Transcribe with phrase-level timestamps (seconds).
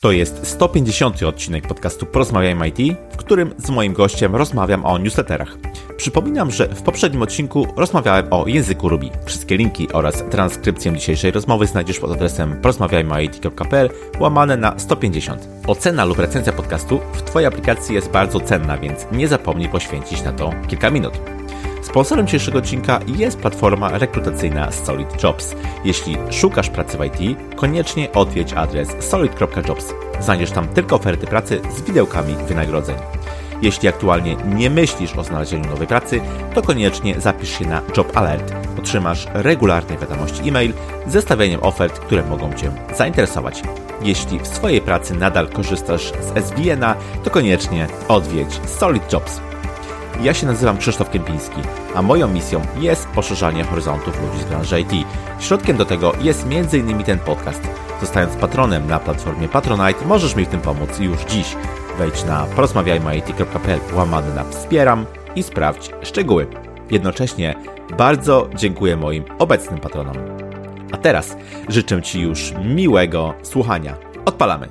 [0.00, 1.22] To jest 150.
[1.22, 5.58] odcinek podcastu Porozmawiajmy IT, w którym z moim gościem rozmawiam o newsletterach.
[5.96, 9.10] Przypominam, że w poprzednim odcinku rozmawiałem o języku Ruby.
[9.24, 13.90] Wszystkie linki oraz transkrypcję dzisiejszej rozmowy znajdziesz pod adresem porozmawiajmyit.pl
[14.20, 15.48] łamane na 150.
[15.66, 20.32] Ocena lub recenzja podcastu w Twojej aplikacji jest bardzo cenna, więc nie zapomnij poświęcić na
[20.32, 21.20] to kilka minut.
[21.86, 25.54] Sponsorem dzisiejszego odcinka jest platforma rekrutacyjna Solid Jobs.
[25.84, 29.94] Jeśli szukasz pracy w IT, koniecznie odwiedź adres solid.jobs.
[30.20, 32.96] Znajdziesz tam tylko oferty pracy z widełkami wynagrodzeń.
[33.62, 36.20] Jeśli aktualnie nie myślisz o znalezieniu nowej pracy,
[36.54, 38.52] to koniecznie zapisz się na Job Alert.
[38.78, 40.72] Otrzymasz regularne wiadomości e-mail
[41.06, 43.62] z zestawieniem ofert, które mogą Cię zainteresować.
[44.02, 46.94] Jeśli w swojej pracy nadal korzystasz z SVN-a,
[47.24, 49.40] to koniecznie odwiedź Solid Jobs.
[50.22, 51.60] Ja się nazywam Krzysztof Kępiński,
[51.94, 54.92] a moją misją jest poszerzanie horyzontów ludzi z branży IT.
[55.40, 57.04] Środkiem do tego jest m.in.
[57.04, 57.60] ten podcast.
[58.00, 61.56] Zostając patronem na platformie Patronite, możesz mi w tym pomóc już dziś.
[61.98, 66.46] Wejdź na porozmawiajmyit.pl łamany na wspieram i sprawdź szczegóły.
[66.90, 67.54] Jednocześnie
[67.98, 70.16] bardzo dziękuję moim obecnym patronom.
[70.92, 71.36] A teraz
[71.68, 73.96] życzę Ci już miłego słuchania.
[74.24, 74.68] Odpalamy!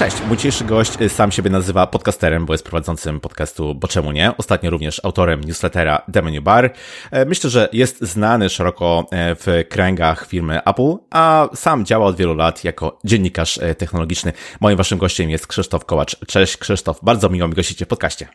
[0.00, 4.12] Cześć, mój dzisiejszy gość y, sam siebie nazywa podcasterem, bo jest prowadzącym podcastu Bo czemu
[4.12, 4.36] nie?
[4.36, 6.72] Ostatnio również autorem newslettera The Menu Bar.
[7.10, 12.16] E, myślę, że jest znany szeroko e, w kręgach firmy Apple, a sam działa od
[12.16, 14.32] wielu lat jako dziennikarz e, technologiczny.
[14.60, 16.16] Moim waszym gościem jest Krzysztof Kołacz.
[16.26, 18.28] Cześć Krzysztof, bardzo miło mi gościcie w podcaście.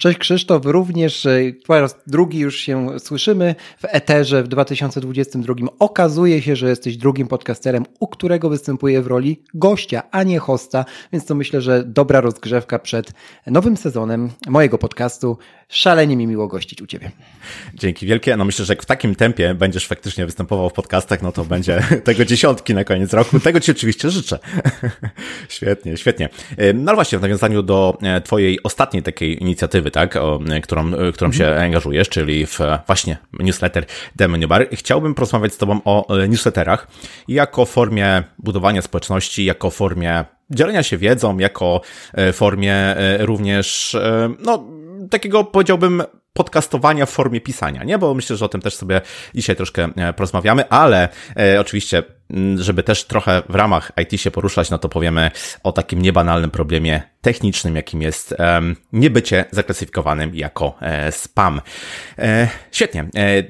[0.00, 1.26] Cześć Krzysztof, również
[1.66, 5.54] po raz drugi już się słyszymy w Eterze w 2022.
[5.78, 10.84] Okazuje się, że jesteś drugim podcasterem, u którego występuję w roli gościa, a nie hosta,
[11.12, 13.12] więc to myślę, że dobra rozgrzewka przed
[13.46, 15.38] nowym sezonem mojego podcastu.
[15.70, 17.10] Szalenie mi miło gościć u Ciebie.
[17.74, 18.36] Dzięki wielkie.
[18.36, 21.82] No myślę, że jak w takim tempie będziesz faktycznie występował w podcastach, no to będzie
[22.04, 23.40] tego dziesiątki na koniec roku.
[23.40, 24.38] Tego Ci oczywiście życzę.
[25.48, 26.28] świetnie, świetnie.
[26.74, 31.12] No właśnie, w nawiązaniu do e, Twojej ostatniej takiej inicjatywy, tak, o, e, którą, e,
[31.12, 31.64] którą się mhm.
[31.64, 36.86] angażujesz, czyli w właśnie newsletter The Menu Bar, chciałbym porozmawiać z Tobą o newsletterach
[37.28, 41.80] jako formie budowania społeczności, jako formie dzielenia się wiedzą, jako
[42.32, 43.96] formie również,
[44.38, 44.64] no,
[45.10, 47.98] takiego powiedziałbym podcastowania w formie pisania, nie?
[47.98, 49.00] Bo myślę, że o tym też sobie
[49.34, 52.02] dzisiaj troszkę e, porozmawiamy, ale e, oczywiście,
[52.56, 55.30] żeby też trochę w ramach IT się poruszać, no to powiemy
[55.62, 58.34] o takim niebanalnym problemie technicznym, jakim jest
[58.92, 61.60] niebycie zaklasyfikowanym jako e, spam.
[62.18, 63.08] E, świetnie.
[63.16, 63.42] E,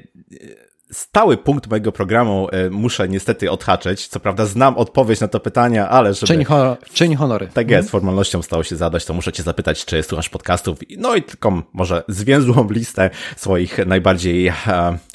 [0.91, 4.07] stały punkt mojego programu muszę niestety odhaczyć.
[4.07, 6.27] Co prawda znam odpowiedź na to pytanie, ale żeby...
[6.27, 7.47] Czyń, honor, czyń honory.
[7.53, 7.91] Tak jest, mhm.
[7.91, 10.79] formalnością stało się zadać, to muszę cię zapytać, czy słuchasz podcastów.
[10.97, 14.53] No i tylko może zwięzłą listę swoich najbardziej e,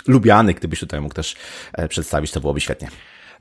[0.06, 1.36] lubianych, gdybyś tutaj mógł też
[1.88, 2.88] przedstawić, to byłoby świetnie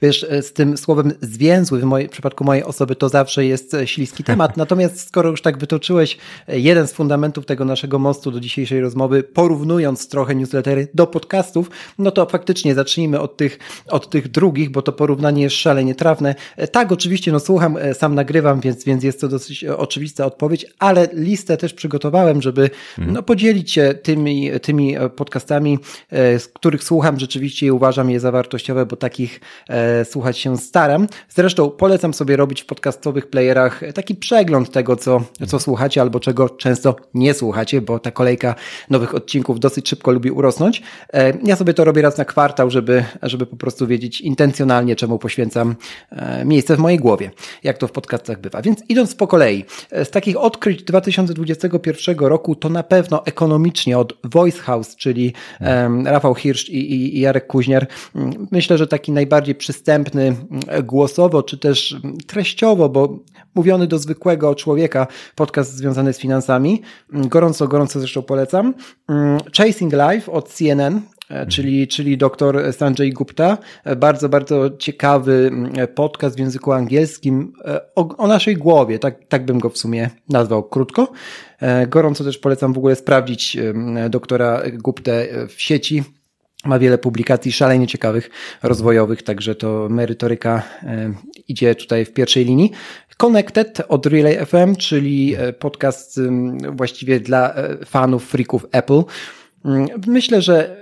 [0.05, 3.73] wiesz, e, z tym słowem zwięzły w, mojej, w przypadku mojej osoby to zawsze jest
[3.73, 4.57] e, śliski temat.
[4.57, 6.17] Natomiast skoro już tak wytoczyłeś
[6.47, 11.69] e, jeden z fundamentów tego naszego mostu do dzisiejszej rozmowy, porównując trochę newslettery do podcastów,
[11.97, 16.35] no to faktycznie zacznijmy od tych, od tych drugich, bo to porównanie jest szalenie trafne.
[16.71, 21.57] Tak, oczywiście, no słucham, sam nagrywam, więc, więc jest to dosyć oczywista odpowiedź, ale listę
[21.57, 23.13] też przygotowałem, żeby mhm.
[23.13, 25.79] no, podzielić się tymi, tymi podcastami,
[26.11, 29.39] z których słucham rzeczywiście i uważam je za wartościowe, bo takich
[30.03, 31.07] słuchać się staram.
[31.29, 36.49] Zresztą polecam sobie robić w podcastowych playerach taki przegląd tego, co, co słuchacie albo czego
[36.49, 38.55] często nie słuchacie, bo ta kolejka
[38.89, 40.81] nowych odcinków dosyć szybko lubi urosnąć.
[41.13, 45.19] E, ja sobie to robię raz na kwartał, żeby, żeby po prostu wiedzieć intencjonalnie, czemu
[45.19, 45.75] poświęcam
[46.11, 47.31] e, miejsce w mojej głowie,
[47.63, 48.61] jak to w podcastach bywa.
[48.61, 54.13] Więc idąc po kolei, e, z takich odkryć 2021 roku to na pewno ekonomicznie od
[54.23, 55.33] Voice House, czyli
[56.05, 61.57] Rafał Hirsch i, Jarek Kuźniar, mm, myślę, że taki najbardziej przystępny przystępny mm, głosowo, czy
[61.57, 63.19] też mm, treściowo, bo
[63.55, 66.81] mówiony do zwykłego człowieka podcast związany z finansami.
[67.13, 68.73] Mm, gorąco, gorąco zresztą polecam.
[69.57, 73.57] Chasing Life od CNN, e, czyli, czyli dr Sanjay Gupta.
[73.83, 75.51] E, bardzo, bardzo ciekawy
[75.95, 80.09] podcast w języku angielskim e, o, o, naszej głowie, tak, tak bym go w sumie
[80.29, 81.11] nazwał krótko.
[81.87, 83.57] Gorąco też polecam w ogóle sprawdzić
[84.09, 86.03] doktora Guptę w sieci
[86.65, 88.29] ma wiele publikacji szalenie ciekawych,
[88.63, 91.13] rozwojowych, także to merytoryka e,
[91.47, 92.71] idzie tutaj w pierwszej linii.
[93.17, 96.19] Connected od Relay FM, czyli e, podcast
[96.71, 99.03] właściwie dla e, fanów, freaków Apple.
[99.65, 100.77] Mm, myślę, że,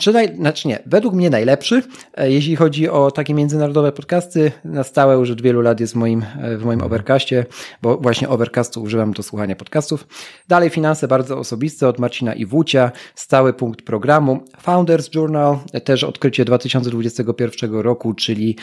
[0.00, 1.82] że naj, znaczy nie, według mnie najlepszy,
[2.14, 5.96] e, jeśli chodzi o takie międzynarodowe podcasty, na stałe już od wielu lat jest w
[5.96, 7.46] moim, e, w moim Overcastie,
[7.82, 10.06] bo właśnie Overcastu używam do słuchania podcastów.
[10.48, 14.40] Dalej finanse bardzo osobiste od Marcina Iwucia, stały punkt programu.
[14.60, 18.56] Founders Journal, też odkrycie 2021 roku, czyli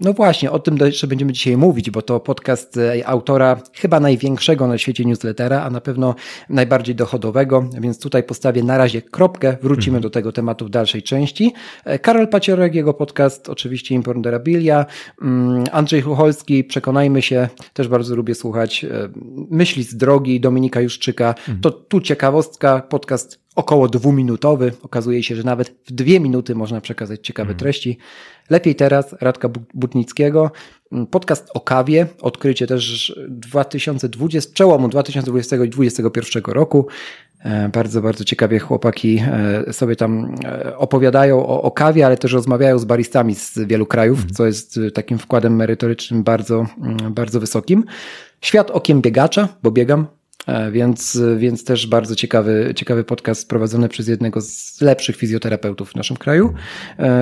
[0.00, 4.66] no właśnie, o tym jeszcze będziemy dzisiaj mówić, bo to podcast e, autora chyba największego
[4.66, 6.14] na świecie newslettera, a na pewno
[6.48, 10.02] najbardziej dochodowego, więc tutaj postawię na razie kropkę, wrócimy mhm.
[10.02, 11.52] do tego tematu w dalszej części.
[11.84, 14.86] E, Karol Paciorek, jego podcast oczywiście Imponderabilia,
[15.22, 19.08] mm, Andrzej Chucholski, Przekonajmy się, też bardzo lubię słuchać, e,
[19.50, 21.60] Myśli z drogi Dominika Juszczyka, mhm.
[21.60, 24.72] to tu ciekawostka, podcast około dwuminutowy.
[24.82, 27.58] Okazuje się, że nawet w dwie minuty można przekazać ciekawe mhm.
[27.58, 27.98] treści.
[28.50, 30.50] Lepiej teraz Radka Butnickiego.
[30.92, 32.06] Mm, podcast o kawie.
[32.20, 36.86] Odkrycie też 2020, przełomu 2020 i 2021 roku.
[37.44, 39.22] E, bardzo, bardzo ciekawie chłopaki
[39.68, 43.86] e, sobie tam e, opowiadają o, o kawie, ale też rozmawiają z baristami z wielu
[43.86, 44.34] krajów, mhm.
[44.34, 47.84] co jest takim wkładem merytorycznym bardzo, mm, bardzo wysokim.
[48.40, 50.06] Świat okiem biegacza, bo biegam,
[50.72, 56.16] więc, więc też bardzo ciekawy, ciekawy podcast prowadzony przez jednego z lepszych fizjoterapeutów w naszym
[56.16, 56.54] kraju,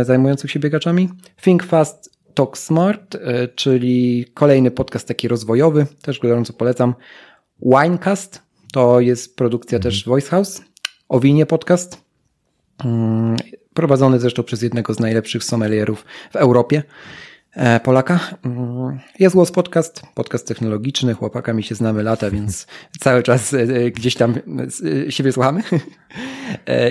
[0.02, 1.08] zajmujących się biegaczami.
[1.43, 3.16] Think Fast, Talk Smart,
[3.55, 6.94] czyli kolejny podcast taki rozwojowy, też gorąco polecam.
[7.62, 9.93] Winecast, to jest produkcja mhm.
[9.93, 10.62] też Voice House,
[11.08, 12.05] o winie podcast,
[12.84, 13.37] mm,
[13.75, 16.82] prowadzony zresztą przez jednego z najlepszych sommelierów w Europie.
[17.52, 18.20] E, Polaka.
[18.44, 22.67] Mm, jest głos podcast, podcast technologiczny, chłopakami się znamy lata, więc
[23.00, 24.34] cały czas e, gdzieś tam
[25.06, 25.62] e, siebie słuchamy.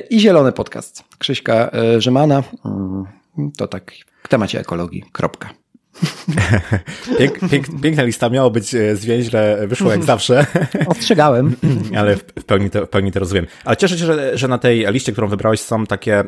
[0.09, 2.43] I zielony podcast Krzyśka Rzymana.
[2.65, 3.91] Mm, to tak
[4.23, 5.03] w temacie ekologii.
[5.11, 5.58] Kropka.
[7.19, 10.45] Pięk, pięk, piękna lista, miało być e, zwięźle, wyszło jak zawsze.
[10.87, 11.55] Ostrzegałem.
[11.99, 13.47] Ale w pełni, to, w pełni to rozumiem.
[13.65, 16.23] Ale cieszę się, że, że na tej liście, którą wybrałeś, są takie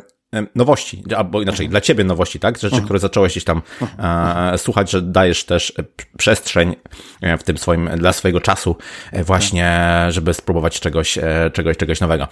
[0.56, 2.57] nowości, albo inaczej, dla ciebie nowości, tak?
[2.57, 3.62] Rzeczy, które zacząłeś gdzieś tam
[4.53, 5.73] e, słuchać, że dajesz też
[6.18, 6.75] przestrzeń
[7.21, 8.75] e, w tym swoim, dla swojego czasu
[9.13, 11.18] właśnie, żeby spróbować czegoś,
[11.53, 12.27] czegoś, czegoś nowego.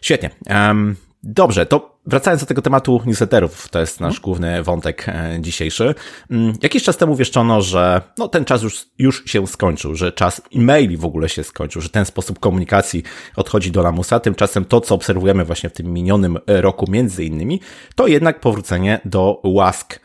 [0.00, 0.30] Świetnie.
[0.50, 5.94] Um, Dobrze, to wracając do tego tematu newsletterów, to jest nasz główny wątek e, dzisiejszy.
[6.30, 10.42] Mm, jakiś czas temu wieszczono, że no, ten czas już, już się skończył, że czas
[10.56, 13.02] e-maili w ogóle się skończył, że ten sposób komunikacji
[13.36, 14.20] odchodzi do lamusa.
[14.20, 17.60] Tymczasem to, co obserwujemy właśnie w tym minionym e, roku między innymi,
[17.94, 20.00] to jednak powrócenie do łask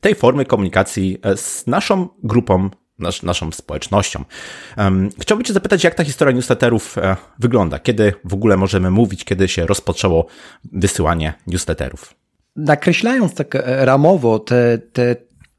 [0.00, 2.70] tej formy komunikacji e, z naszą grupą
[3.02, 4.24] nasz, naszą społecznością.
[5.20, 7.78] Chciałbym Cię zapytać, jak ta historia newsletterów e, wygląda?
[7.78, 10.26] Kiedy w ogóle możemy mówić, kiedy się rozpoczęło
[10.72, 12.14] wysyłanie newsletterów?
[12.56, 15.16] Nakreślając tak e, ramowo te, te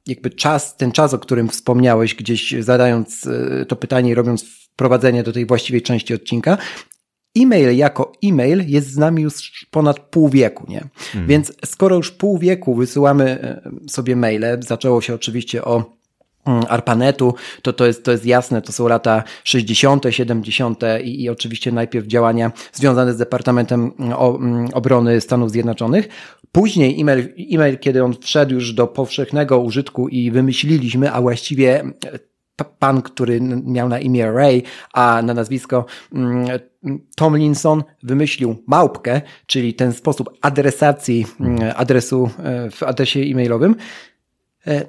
[0.07, 5.23] jakby czas, ten czas, o którym wspomniałeś, gdzieś zadając e, to pytanie i robiąc wprowadzenie
[5.23, 6.57] do tej właściwej części odcinka,
[7.39, 10.81] e-mail jako e-mail jest z nami już ponad pół wieku, nie?
[10.81, 11.27] Mhm.
[11.27, 16.02] Więc skoro już pół wieku wysyłamy sobie maile, zaczęło się oczywiście o
[16.45, 20.79] ARPANETu, to, to, jest, to jest jasne, to są lata 60., 70.
[21.03, 26.07] I, i oczywiście najpierw działania związane z Departamentem mm, mm, Obrony Stanów Zjednoczonych.
[26.51, 31.83] Później e-mail, e-mail, kiedy on wszedł już do powszechnego użytku i wymyśliliśmy, a właściwie
[32.79, 34.63] pan, który miał na imię Ray,
[34.93, 35.85] a na nazwisko
[37.15, 41.25] Tomlinson wymyślił małpkę, czyli ten sposób adresacji
[41.75, 44.12] adresu e, w adresie e-mailowym, E,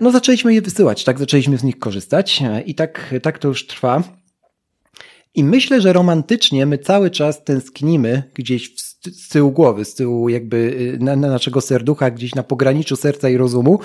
[0.00, 3.66] no zaczęliśmy je wysyłać, tak, zaczęliśmy z nich korzystać e, i tak, tak to już
[3.66, 4.02] trwa.
[5.34, 8.74] I myślę, że romantycznie my cały czas tęsknimy gdzieś
[9.12, 13.28] z tyłu głowy, z tyłu jakby y, na, na naszego serducha, gdzieś na pograniczu serca
[13.28, 13.78] i rozumu,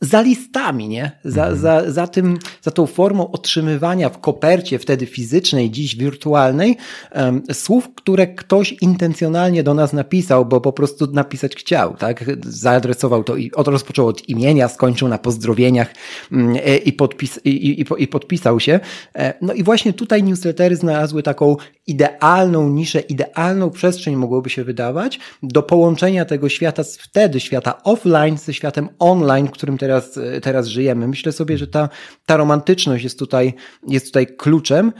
[0.00, 1.10] za listami, nie?
[1.24, 1.58] Za, mhm.
[1.58, 6.76] za, za tym, za tą formą otrzymywania w kopercie, wtedy fizycznej, dziś wirtualnej,
[7.14, 12.24] um, słów, które ktoś intencjonalnie do nas napisał, bo po prostu napisać chciał, tak?
[12.44, 15.94] Zaadresował to i od, rozpoczął od imienia, skończył na pozdrowieniach
[16.32, 16.54] um,
[16.84, 18.80] i, podpis, i, i, i podpisał się.
[19.14, 21.56] E, no i właśnie tutaj newslettery znalazły taką
[21.86, 28.38] idealną niszę, idealną przestrzeń mogłoby się wydawać do połączenia tego świata z wtedy, świata offline
[28.38, 31.08] ze światem online, którym teraz, teraz żyjemy.
[31.08, 31.88] Myślę sobie, że ta,
[32.26, 33.54] ta romantyczność jest tutaj,
[33.88, 34.92] jest tutaj kluczem.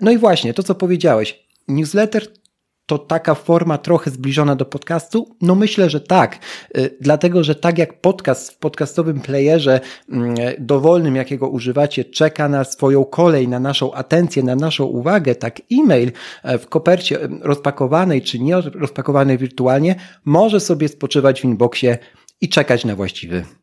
[0.00, 1.46] No i właśnie, to co powiedziałeś.
[1.68, 2.26] Newsletter
[2.86, 5.36] to taka forma trochę zbliżona do podcastu?
[5.42, 6.38] No myślę, że tak.
[6.78, 12.64] Y, dlatego, że tak jak podcast w podcastowym playerze mm, dowolnym, jakiego używacie, czeka na
[12.64, 18.38] swoją kolej, na naszą atencję, na naszą uwagę, tak e-mail e, w kopercie rozpakowanej czy
[18.38, 19.94] nie rozpakowanej wirtualnie
[20.24, 21.98] może sobie spoczywać w inboxie
[22.40, 23.61] i czekać na właściwy E,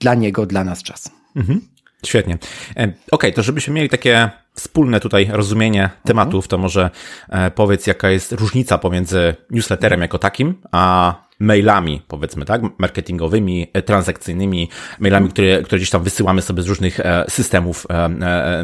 [0.00, 1.10] dla niego, dla nas czas.
[1.36, 1.60] Mhm.
[2.06, 2.34] Świetnie.
[2.34, 6.90] E, okej, okay, to żebyśmy mieli takie wspólne tutaj rozumienie tematów, to może
[7.28, 13.82] e, powiedz, jaka jest różnica pomiędzy newsletterem jako takim, a mailami, powiedzmy, tak, marketingowymi, e,
[13.82, 17.86] transakcyjnymi, mailami, które, które gdzieś tam wysyłamy sobie z różnych e, systemów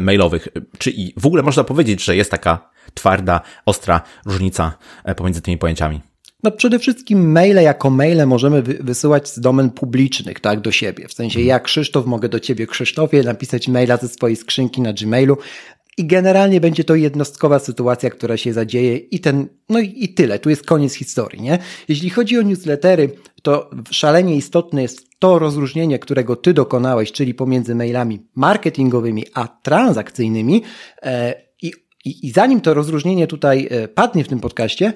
[0.01, 0.47] mailowych.
[0.77, 4.77] Czy i w ogóle można powiedzieć, że jest taka twarda, ostra różnica
[5.15, 6.01] pomiędzy tymi pojęciami?
[6.43, 11.07] No przede wszystkim maile jako maile możemy wysyłać z domen publicznych, tak, do siebie.
[11.07, 15.37] W sensie ja Krzysztof mogę do ciebie Krzysztofie napisać maila ze swojej skrzynki na Gmailu
[15.97, 20.49] i generalnie będzie to jednostkowa sytuacja, która się zadzieje i ten, no i, tyle, tu
[20.49, 21.59] jest koniec historii, nie?
[21.87, 23.09] Jeśli chodzi o newslettery,
[23.41, 30.63] to szalenie istotne jest to rozróżnienie, którego ty dokonałeś, czyli pomiędzy mailami marketingowymi a transakcyjnymi.
[31.03, 31.71] E, I,
[32.05, 34.93] i, I zanim to rozróżnienie tutaj e, padnie w tym podcaście,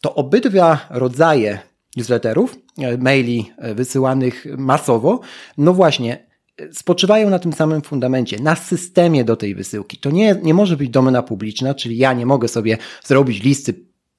[0.00, 1.58] to obydwa rodzaje
[1.96, 5.20] newsletterów, e, maili wysyłanych masowo,
[5.58, 6.26] no właśnie,
[6.72, 9.98] spoczywają na tym samym fundamencie, na systemie do tej wysyłki.
[9.98, 13.74] To nie, nie może być domena publiczna, czyli ja nie mogę sobie zrobić listy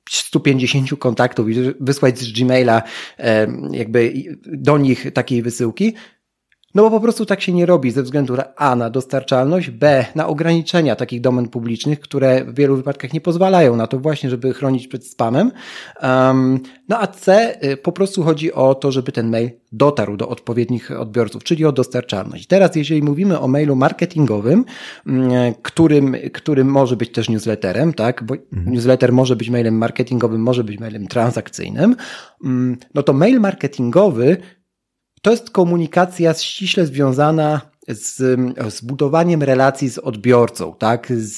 [0.10, 2.84] 150 kontaktów i wysłać z Gmaila
[3.72, 4.14] jakby
[4.46, 5.94] do nich takiej wysyłki,
[6.76, 10.28] no bo po prostu tak się nie robi ze względu A na dostarczalność, B na
[10.28, 14.88] ograniczenia takich domen publicznych, które w wielu wypadkach nie pozwalają na to właśnie, żeby chronić
[14.88, 15.52] przed spamem.
[16.04, 16.60] Um,
[16.90, 20.92] no a C y, po prostu chodzi o to, żeby ten mail dotarł do odpowiednich
[20.92, 22.48] odbiorców, czyli o dostarczalność.
[22.48, 24.66] Teraz jeżeli mówimy o mailu marketingowym,
[25.08, 28.76] mm, którym, którym może być też newsletterem, tak, bo mhm.
[28.76, 31.96] newsletter może być mailem marketingowym, może być mailem transakcyjnym,
[32.44, 34.38] mm, no to mail marketingowy
[35.22, 38.16] to jest komunikacja ściśle związana z,
[38.74, 41.08] z budowaniem relacji z odbiorcą, tak?
[41.12, 41.38] z,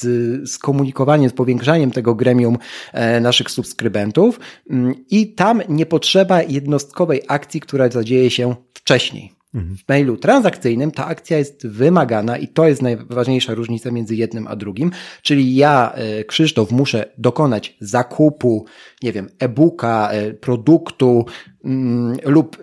[0.50, 2.58] z komunikowaniem, z powiększaniem tego gremium
[2.94, 9.34] e, naszych subskrybentów mm, i tam nie potrzeba jednostkowej akcji, która zadzieje się wcześniej.
[9.54, 9.78] Mhm.
[9.78, 14.56] W mailu transakcyjnym ta akcja jest wymagana i to jest najważniejsza różnica między jednym a
[14.56, 14.92] drugim.
[15.22, 18.66] Czyli ja, e, Krzysztof, muszę dokonać zakupu,
[19.04, 21.26] nie wiem, e-booka, e, produktu
[21.66, 22.58] mm, lub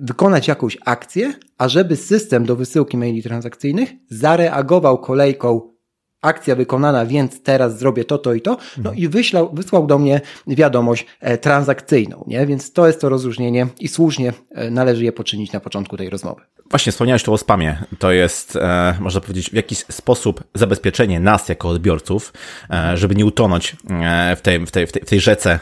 [0.00, 5.75] wykonać jakąś akcję, a żeby system do wysyłki maili transakcyjnych zareagował kolejką
[6.22, 10.20] akcja wykonana, więc teraz zrobię to, to i to, no i wyślał, wysłał do mnie
[10.46, 12.46] wiadomość e, transakcyjną, nie?
[12.46, 16.42] Więc to jest to rozróżnienie i słusznie e, należy je poczynić na początku tej rozmowy.
[16.70, 17.76] Właśnie wspomniałeś tu o spamie.
[17.98, 22.32] To jest, e, można powiedzieć, w jakiś sposób zabezpieczenie nas jako odbiorców,
[22.70, 25.58] e, żeby nie utonąć e, w tej, w tej, w tej, w tej rzece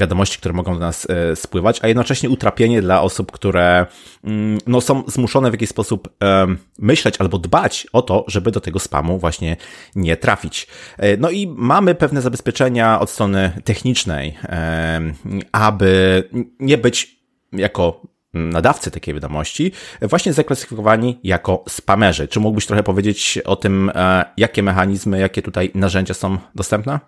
[0.00, 3.86] wiadomości, które mogą do nas spływać, a jednocześnie utrapienie dla osób, które
[4.24, 6.46] mm, no, są zmuszone w jakiś sposób e,
[6.78, 9.56] myśleć albo dbać o to, żeby do tego spamu właśnie
[9.94, 10.66] nie trafić.
[11.18, 14.38] No i mamy pewne zabezpieczenia od strony technicznej,
[15.52, 16.22] aby
[16.60, 17.22] nie być
[17.52, 19.72] jako nadawcy takiej wiadomości
[20.02, 22.28] właśnie zaklasyfikowani jako spamerzy.
[22.28, 27.00] Czy mógłbyś trochę powiedzieć o tym, e, jakie mechanizmy, jakie tutaj narzędzia są dostępne?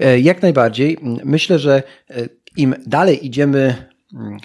[0.00, 0.98] E, jak najbardziej.
[1.24, 3.93] Myślę, że e, im dalej idziemy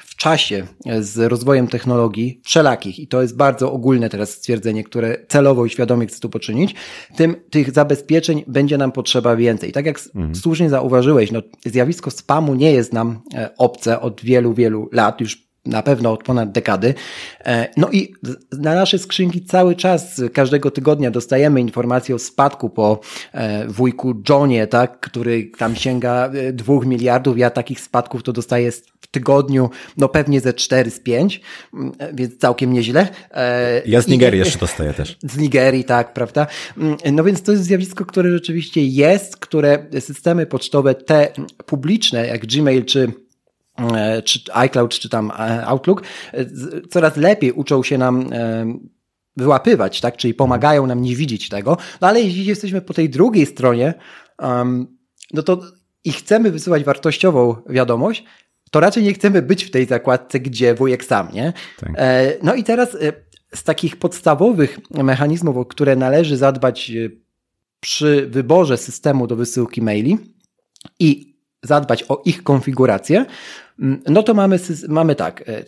[0.06, 0.68] w czasie
[1.00, 6.08] z rozwojem technologii wszelakich, i to jest bardzo ogólne teraz stwierdzenie, które celowo i świadomie
[6.08, 6.76] chcę tu poczynić,
[7.16, 9.72] tym tych zabezpieczeń będzie nam potrzeba więcej.
[9.72, 10.36] Tak jak mhm.
[10.36, 13.22] słusznie zauważyłeś, no, zjawisko spamu nie jest nam
[13.58, 16.94] obce od wielu, wielu lat, już na pewno od ponad dekady.
[17.46, 18.14] E, no i
[18.52, 23.00] na nasze skrzynki cały czas, każdego tygodnia dostajemy informacje o spadku po
[23.34, 27.38] e, wujku Johnie, tak, który tam sięga e, dwóch miliardów.
[27.38, 28.72] Ja takich spadków to dostaję
[29.12, 31.42] tygodniu, no pewnie ze 4 z 5,
[31.74, 33.08] mm, więc całkiem nieźle.
[33.86, 35.18] Ja z Nigerii I, jeszcze dostaję też.
[35.34, 36.48] Z Nigerii, tak, prawda?
[36.78, 41.28] Mm, no więc to jest zjawisko, które rzeczywiście jest, które systemy pocztowe, te
[41.66, 43.12] publiczne, jak Gmail czy
[43.80, 46.46] E, czy iCloud, czy tam e, Outlook, e,
[46.90, 48.30] coraz lepiej uczą się nam
[49.38, 50.18] wyłapywać, tak?
[50.18, 51.78] Czyli pomagają nam nie widzieć tego.
[52.02, 53.94] No ale jeśli jesteśmy po tej drugiej stronie,
[55.34, 55.62] no to
[56.04, 58.24] i chcemy wysyłać wartościową wiadomość,
[58.72, 61.54] to raczej nie chcemy być w tej zakładce, gdzie wujek sam, nie?
[61.80, 61.92] Tak.
[62.44, 62.98] No i teraz
[63.56, 66.92] z takich podstawowych mechanizmów, o które należy zadbać
[67.80, 70.18] przy wyborze systemu do wysyłki maili
[71.00, 73.26] i zadbać o ich konfigurację,
[73.80, 75.50] Mm, no to mamy, mamy tak.
[75.50, 75.64] E,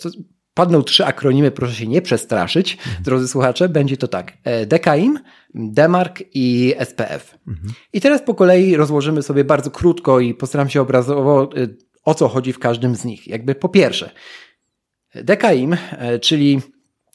[0.53, 3.03] padną trzy akronimy, proszę się nie przestraszyć, mhm.
[3.03, 3.69] drodzy słuchacze.
[3.69, 4.33] Będzie to tak.
[4.43, 5.19] E, DKIM,
[5.53, 7.37] DEMARK i SPF.
[7.47, 7.73] Mhm.
[7.93, 11.67] I teraz po kolei rozłożymy sobie bardzo krótko i postaram się obrazowo, e,
[12.03, 13.27] o co chodzi w każdym z nich.
[13.27, 14.11] Jakby po pierwsze,
[15.15, 15.77] DKIM,
[16.21, 16.61] czyli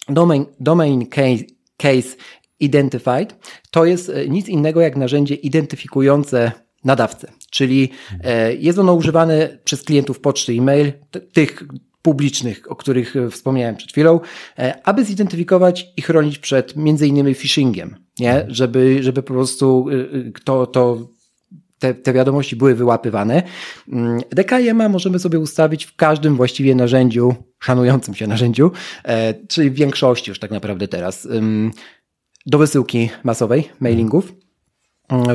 [0.09, 1.45] Domain, domain case,
[1.77, 2.17] case
[2.61, 3.37] Identified,
[3.71, 6.53] to jest nic innego jak narzędzie identyfikujące
[6.85, 7.33] nadawcę.
[7.51, 7.91] Czyli
[8.25, 10.93] e, jest ono używane przez klientów poczty e-mail,
[11.33, 11.63] tych
[12.03, 14.21] publicznych, o których wspomniałem przed chwilą,
[14.85, 18.47] aby zidentyfikować i chronić przed między innymi phishingiem, nie?
[18.49, 19.87] Żeby, żeby po prostu
[20.45, 21.09] to, to
[21.79, 23.43] te, te wiadomości były wyłapywane.
[23.93, 28.71] Mm, DKIM możemy sobie ustawić w każdym właściwie narzędziu, szanującym się narzędziu,
[29.05, 31.29] e, czyli w większości już tak naprawdę teraz,
[32.47, 34.33] do wysyłki masowej mailingów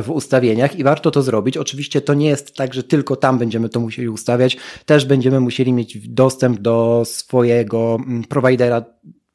[0.03, 1.57] w ustawieniach i warto to zrobić.
[1.57, 5.74] Oczywiście to nie jest tak, że tylko tam będziemy to musieli ustawiać, też będziemy musieli
[5.74, 8.24] mieć dostęp do swojego mm,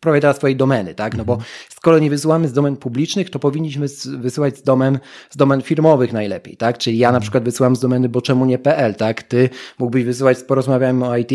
[0.00, 1.16] prowajdera swojej domeny, tak?
[1.16, 1.50] No bo mhm.
[1.70, 3.86] skoro nie wysyłamy z domen publicznych, to powinniśmy
[4.18, 4.98] wysyłać z domen,
[5.30, 6.78] z domen firmowych najlepiej, tak?
[6.78, 7.22] Czyli ja na mhm.
[7.22, 9.22] przykład wysyłam z domeny, bo czemu nie PL, tak?
[9.22, 9.48] Ty
[9.78, 11.32] mógłbyś wysyłać z porozmawiamy o IT,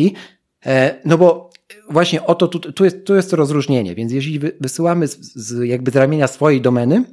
[0.66, 1.50] e, no bo
[1.90, 5.92] właśnie oto tu, tu, jest, tu jest to rozróżnienie, więc jeżeli wysyłamy z, z jakby
[5.92, 7.04] z ramienia swojej domeny,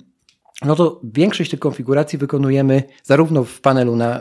[0.64, 4.20] no to większość tych konfiguracji wykonujemy zarówno w panelu na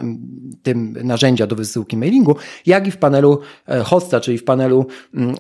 [0.64, 4.86] tym narzędzia do wysyłki mailingu, jak i w panelu e, hosta, czyli w panelu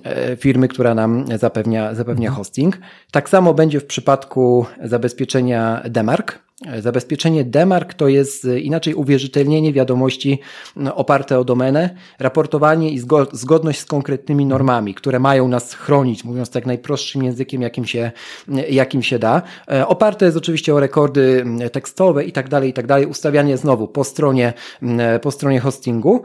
[0.04, 2.38] e, firmy, która nam zapewnia, zapewnia mhm.
[2.38, 2.78] hosting.
[3.12, 6.47] Tak samo będzie w przypadku zabezpieczenia Demark,
[6.80, 10.40] Zabezpieczenie DEMARK to jest e, inaczej uwierzytelnienie wiadomości
[10.96, 13.00] oparte o domenę, raportowanie i
[13.32, 18.12] zgodność z konkretnymi normami, które mają nas chronić, mówiąc tak najprostszym językiem, jakim się,
[18.70, 19.42] jakim się da.
[19.72, 23.06] E, oparte jest oczywiście o rekordy tekstowe i tak dalej, i tak dalej.
[23.06, 24.54] Ustawianie znowu po stronie,
[25.22, 26.22] po stronie hostingu.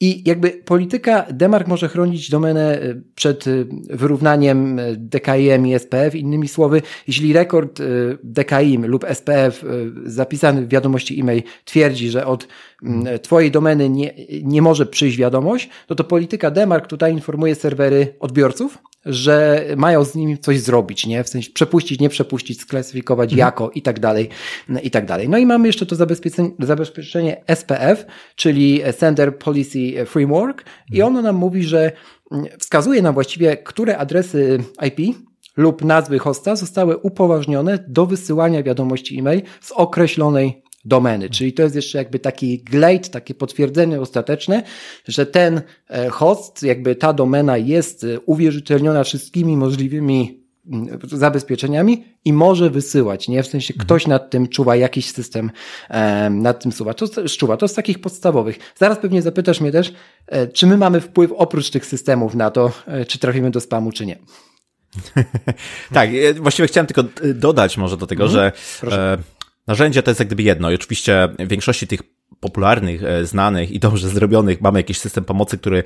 [0.00, 3.50] I jakby polityka Demark może chronić domenę e, przed e,
[3.90, 6.14] wyrównaniem e, DKIM i SPF.
[6.14, 7.82] Innymi słowy, jeśli rekord
[8.24, 9.64] DKIM lub SPF
[10.04, 12.48] zapisany w wiadomości e-mail twierdzi, że od
[13.22, 18.78] Twojej domeny nie, nie może przyjść wiadomość, no to polityka Demark tutaj informuje serwery odbiorców,
[19.06, 21.24] że mają z nim coś zrobić, nie?
[21.24, 23.38] W sensie przepuścić, nie przepuścić, sklasyfikować mhm.
[23.46, 24.28] jako i tak dalej,
[24.82, 25.28] i tak dalej.
[25.28, 28.06] No i mamy jeszcze to zabezpieczenie, zabezpieczenie SPF,
[28.36, 31.16] czyli Sender Policy Framework i mhm.
[31.16, 31.92] ono nam mówi, że
[32.58, 35.16] wskazuje nam właściwie, które adresy IP
[35.56, 41.30] lub nazwy hosta zostały upoważnione do wysyłania wiadomości e-mail z określonej domeny.
[41.30, 44.62] Czyli to jest jeszcze jakby taki glade, takie potwierdzenie ostateczne,
[45.08, 52.32] że ten e, host, jakby ta domena jest e, uwierzytelniona wszystkimi możliwymi mm, zabezpieczeniami i
[52.32, 53.42] może wysyłać, nie?
[53.42, 53.86] W sensie mhm.
[53.86, 55.50] ktoś nad tym czuwa, jakiś system
[56.30, 56.94] nad tym czuwa.
[56.94, 57.56] To, czuwa.
[57.56, 58.58] To z takich podstawowych.
[58.76, 59.92] Zaraz pewnie zapytasz mnie też,
[60.26, 62.72] e, czy my mamy wpływ oprócz tych systemów na to,
[63.08, 64.18] czy trafimy do spamu, czy nie.
[65.92, 67.04] tak, właściwie chciałem tylko
[67.34, 68.52] dodać może do tego, mhm.
[68.82, 69.18] że
[69.68, 69.82] Proszę.
[69.82, 73.78] Narzędzia to jest jak gdyby jedno i oczywiście w większości tych popularnych, e, znanych i
[73.78, 75.82] dobrze zrobionych mamy jakiś system pomocy, który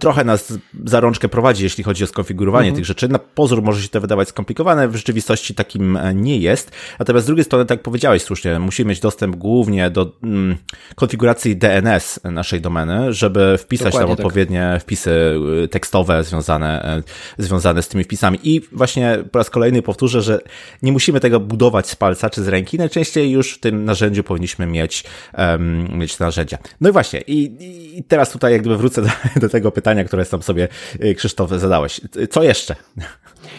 [0.00, 2.76] trochę nas za rączkę prowadzi, jeśli chodzi o skonfigurowanie mhm.
[2.76, 3.08] tych rzeczy.
[3.08, 6.70] Na pozór może się to wydawać skomplikowane, w rzeczywistości takim e, nie jest.
[6.98, 10.56] Natomiast z drugiej strony, tak jak powiedziałeś słusznie, musimy mieć dostęp głównie do mm,
[10.94, 14.26] konfiguracji DNS naszej domeny, żeby wpisać Dokładnie tam tak.
[14.26, 17.02] odpowiednie wpisy e, tekstowe związane,
[17.38, 18.38] związane z tymi wpisami.
[18.42, 20.40] I właśnie po raz kolejny powtórzę, że
[20.82, 22.78] nie musimy tego budować z palca czy z ręki.
[22.78, 25.04] Najczęściej już w tym narzędziu powinniśmy mieć
[25.38, 26.58] um, mieć narzędzia.
[26.80, 27.56] No i właśnie, i,
[27.98, 29.08] i teraz tutaj jak gdyby wrócę do,
[29.40, 30.68] do, tego pytania, które sam sobie
[31.04, 32.00] y, Krzysztof zadałeś.
[32.30, 32.76] Co jeszcze?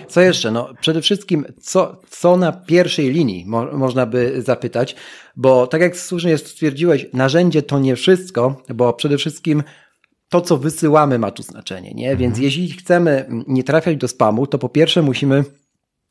[0.08, 0.52] Co jeszcze?
[0.52, 4.96] No, przede wszystkim, co, co na pierwszej linii mo można by zapytać,
[5.36, 9.64] bo tak jak słusznie stwierdziłeś, narzędzie to nie wszystko, bo przede wszystkim
[10.30, 12.12] to, co wysyłamy, ma tu znaczenie, nie?
[12.12, 12.18] Mhm.
[12.18, 15.44] Więc jeśli chcemy nie trafiać do spamu, to po pierwsze musimy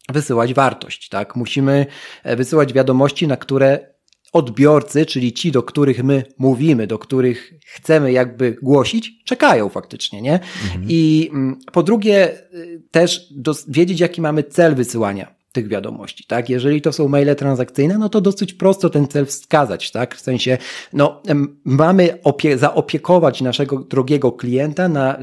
[0.08, 1.36] wysyłać wartość, tak?
[1.36, 1.86] Musimy
[2.22, 3.93] e, wysyłać wiadomości, na które
[4.34, 10.40] odbiorcy, czyli ci, do których my mówimy, do których chcemy jakby głosić, czekają faktycznie, nie?
[10.64, 10.84] Mhm.
[10.88, 13.32] I mm, po drugie, y, też
[13.68, 16.50] wiedzieć, jaki mamy cel wysyłania tych wiadomości, tak?
[16.50, 20.14] Jeżeli to są maile transakcyjne, no to dosyć prosto ten cel wskazać, tak?
[20.14, 20.58] W sensie,
[20.92, 21.22] no,
[21.64, 25.18] mamy opie zaopiekować naszego drogiego klienta na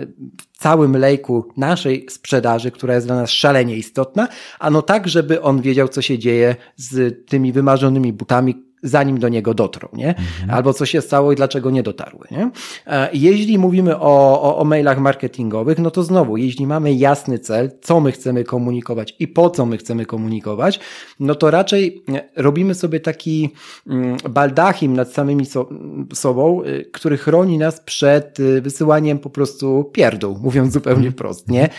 [0.58, 4.28] całym lejku naszej sprzedaży, która jest dla nas szalenie istotna,
[4.60, 9.30] a no tak, żeby on wiedział, co się dzieje z tymi wymarzonymi butami, zanim do
[9.30, 10.08] niego dotrą, nie?
[10.08, 10.50] Mhm.
[10.50, 12.52] Albo co się stało i dlaczego nie dotarły, nie?
[12.88, 17.72] E, jeśli mówimy o, o, o mailach marketingowych, no to znowu, jeśli mamy jasny cel,
[17.82, 20.80] co my chcemy komunikować i po co my chcemy komunikować,
[21.20, 23.50] no to raczej e, robimy sobie taki
[23.88, 25.70] mm, baldachim nad samymi so,
[26.14, 31.14] sobą, e, który chroni nas przed wysyłaniem po prostu pierdół, mówiąc zupełnie mhm.
[31.14, 31.70] wprost, nie?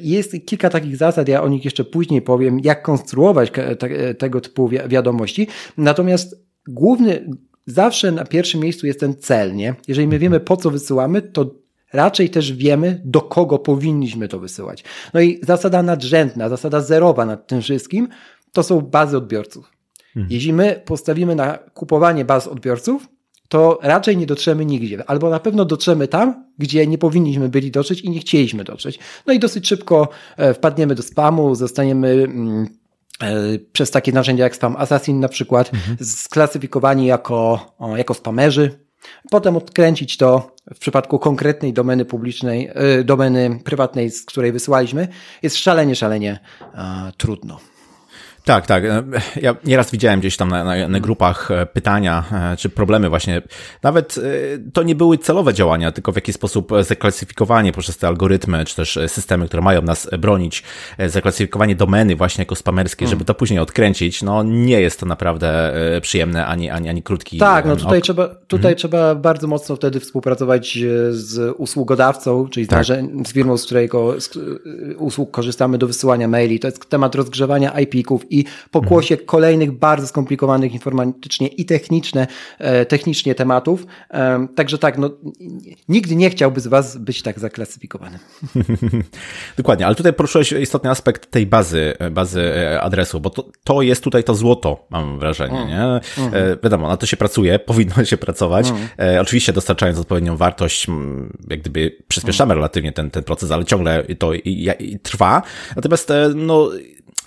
[0.00, 4.68] Jest kilka takich zasad, ja o nich jeszcze później powiem, jak konstruować te, tego typu
[4.68, 6.25] wiadomości, natomiast
[6.68, 7.30] główny,
[7.66, 9.74] zawsze na pierwszym miejscu jest ten cel, nie?
[9.88, 11.54] Jeżeli my wiemy, po co wysyłamy, to
[11.92, 14.84] raczej też wiemy, do kogo powinniśmy to wysyłać.
[15.14, 18.08] No i zasada nadrzędna, zasada zerowa nad tym wszystkim,
[18.52, 19.72] to są bazy odbiorców.
[20.16, 20.26] Mhm.
[20.30, 23.08] Jeśli my postawimy na kupowanie baz odbiorców,
[23.48, 25.10] to raczej nie dotrzemy nigdzie.
[25.10, 28.98] Albo na pewno dotrzemy tam, gdzie nie powinniśmy byli dotrzeć i nie chcieliśmy dotrzeć.
[29.26, 32.66] No i dosyć szybko e, wpadniemy do spamu, zostaniemy mm,
[33.72, 35.96] przez takie narzędzia jak Spam Assassin na przykład mhm.
[36.04, 38.78] sklasyfikowani jako, jako spamerzy.
[39.30, 45.08] Potem odkręcić to w przypadku konkretnej domeny publicznej, e, domeny prywatnej, z której wysyłaliśmy,
[45.42, 46.38] jest szalenie, szalenie
[47.16, 47.60] trudno.
[48.46, 48.84] Tak, tak.
[48.84, 49.02] E,
[49.42, 53.42] ja nieraz widziałem gdzieś tam na, na, na, grupach e, pytania, e, czy problemy właśnie.
[53.82, 54.20] Nawet
[54.72, 58.98] to nie były celowe działania, tylko w jaki sposób zaklasyfikowanie poprzez te algorytmy, czy też
[59.06, 60.62] systemy, które mają nas bronić,
[61.06, 63.10] zaklasyfikowanie domeny właśnie jako spamerskie, mm.
[63.10, 67.38] żeby to później odkręcić, no nie jest to naprawdę przyjemne, ani, ani, ani krótki.
[67.38, 68.04] Tak, no tutaj, ok.
[68.04, 68.78] trzeba, tutaj mm.
[68.78, 70.78] trzeba bardzo mocno wtedy współpracować
[71.10, 72.84] z usługodawcą, czyli tak.
[73.26, 74.38] z firmą, z którego z
[74.98, 76.60] usług korzystamy do wysyłania maili.
[76.60, 79.26] To jest temat rozgrzewania IP-ków i pokłosie mhm.
[79.26, 82.26] kolejnych bardzo skomplikowanych informatycznie i techniczne,
[82.58, 83.86] e, technicznie tematów.
[84.10, 85.10] E, także tak, no,
[85.88, 88.18] nigdy nie chciałby z Was być tak zaklasyfikowany.
[89.56, 94.04] Dokładnie, ale tutaj poruszyłeś istotny aspekt tej bazy, bazy e, adresu, bo to, to jest
[94.04, 95.68] tutaj to złoto, mam wrażenie, mm.
[95.68, 95.82] nie?
[95.82, 96.58] Mm.
[96.62, 98.68] Wiadomo, na to się pracuje, powinno się pracować.
[98.98, 99.20] Mm.
[99.20, 100.86] Oczywiście dostarczając odpowiednią wartość,
[101.50, 102.58] jak gdyby przyspieszamy mm.
[102.58, 105.42] relatywnie ten, ten proces, ale ciągle to i, i trwa.
[105.76, 106.70] Natomiast, no,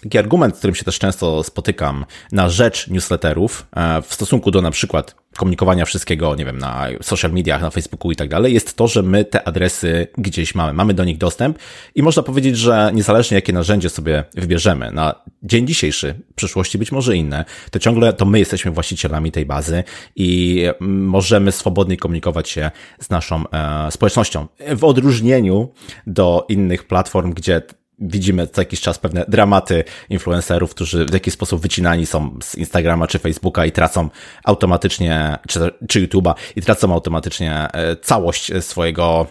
[0.03, 4.61] taki argument, z którym się też często spotykam na rzecz newsletterów e, w stosunku do
[4.61, 8.77] na przykład komunikowania wszystkiego, nie wiem, na social mediach, na Facebooku i tak dalej, jest
[8.77, 11.59] to, że my te adresy gdzieś mamy, mamy do nich dostęp
[11.95, 16.91] i można powiedzieć, że niezależnie jakie narzędzie sobie wybierzemy na dzień dzisiejszy, w przyszłości być
[16.91, 19.83] może inne, to ciągle to my jesteśmy właścicielami tej bazy
[20.15, 24.47] i możemy swobodnie komunikować się z naszą e, społecznością.
[24.75, 25.69] W odróżnieniu
[26.07, 27.61] do innych platform, gdzie
[28.01, 33.07] widzimy co jakiś czas pewne dramaty influencerów, którzy w jakiś sposób wycinani są z Instagrama
[33.07, 34.09] czy Facebooka i tracą
[34.43, 39.27] automatycznie, czy, czy YouTube'a i tracą automatycznie e, całość swojego,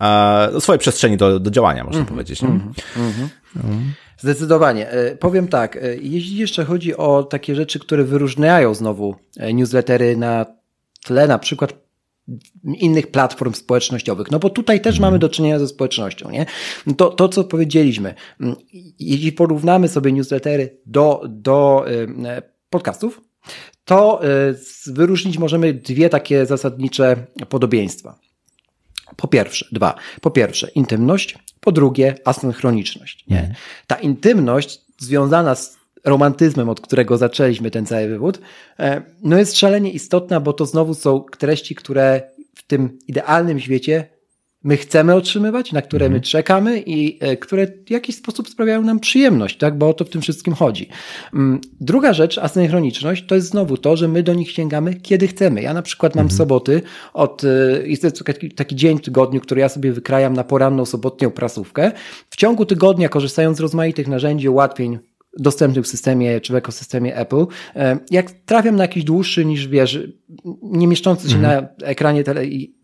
[0.00, 2.42] e, swojej przestrzeni do, do działania, można mm -hmm, powiedzieć.
[2.42, 3.28] Mm -hmm.
[3.64, 3.92] Mm.
[4.18, 4.90] Zdecydowanie.
[4.90, 9.14] E, powiem tak, jeśli jeszcze chodzi o takie rzeczy, które wyróżniają znowu
[9.54, 10.46] newslettery na
[11.04, 11.87] tle na przykład
[12.64, 14.30] innych platform społecznościowych.
[14.30, 16.46] No bo tutaj też mamy do czynienia ze społecznością, nie?
[16.96, 18.56] To, to co powiedzieliśmy, mm,
[18.98, 21.84] jeśli porównamy sobie newslettery do, do
[22.26, 23.20] e, podcastów,
[23.84, 24.28] to e,
[24.86, 28.18] wyróżnić możemy dwie takie zasadnicze podobieństwa.
[29.16, 29.94] Po pierwsze, dwa.
[30.20, 33.24] Po pierwsze, intymność, po drugie, asynchroniczność.
[33.28, 33.54] Nie?
[33.86, 38.40] Ta intymność związana z romantyzmem, od którego zaczęliśmy ten cały wywód,
[38.78, 42.22] e, no jest szalenie istotna, bo to znowu są treści, które
[42.54, 44.18] w tym idealnym świecie
[44.64, 46.22] my chcemy otrzymywać, na które my mhm.
[46.22, 49.78] czekamy i e, które w jakiś sposób sprawiają nam przyjemność, tak?
[49.78, 50.88] bo o to w tym wszystkim chodzi.
[51.34, 55.62] Mm, druga rzecz, asynchroniczność, to jest znowu to, że my do nich sięgamy, kiedy chcemy.
[55.62, 56.38] Ja na przykład mam mhm.
[56.38, 56.82] soboty,
[57.14, 61.30] od, e, jest taki, taki dzień w tygodniu, który ja sobie wykrajam na poranną sobotnią
[61.30, 61.92] prasówkę.
[62.30, 64.98] W ciągu tygodnia, korzystając z rozmaitych narzędzi, ułatwień,
[65.38, 67.46] dostępnych w systemie czy w ekosystemie Apple.
[67.76, 69.98] E, jak trafiam na jakiś dłuższy niż wiesz,
[70.62, 71.64] nie mieszczący się mhm.
[71.78, 72.74] na ekranie tele i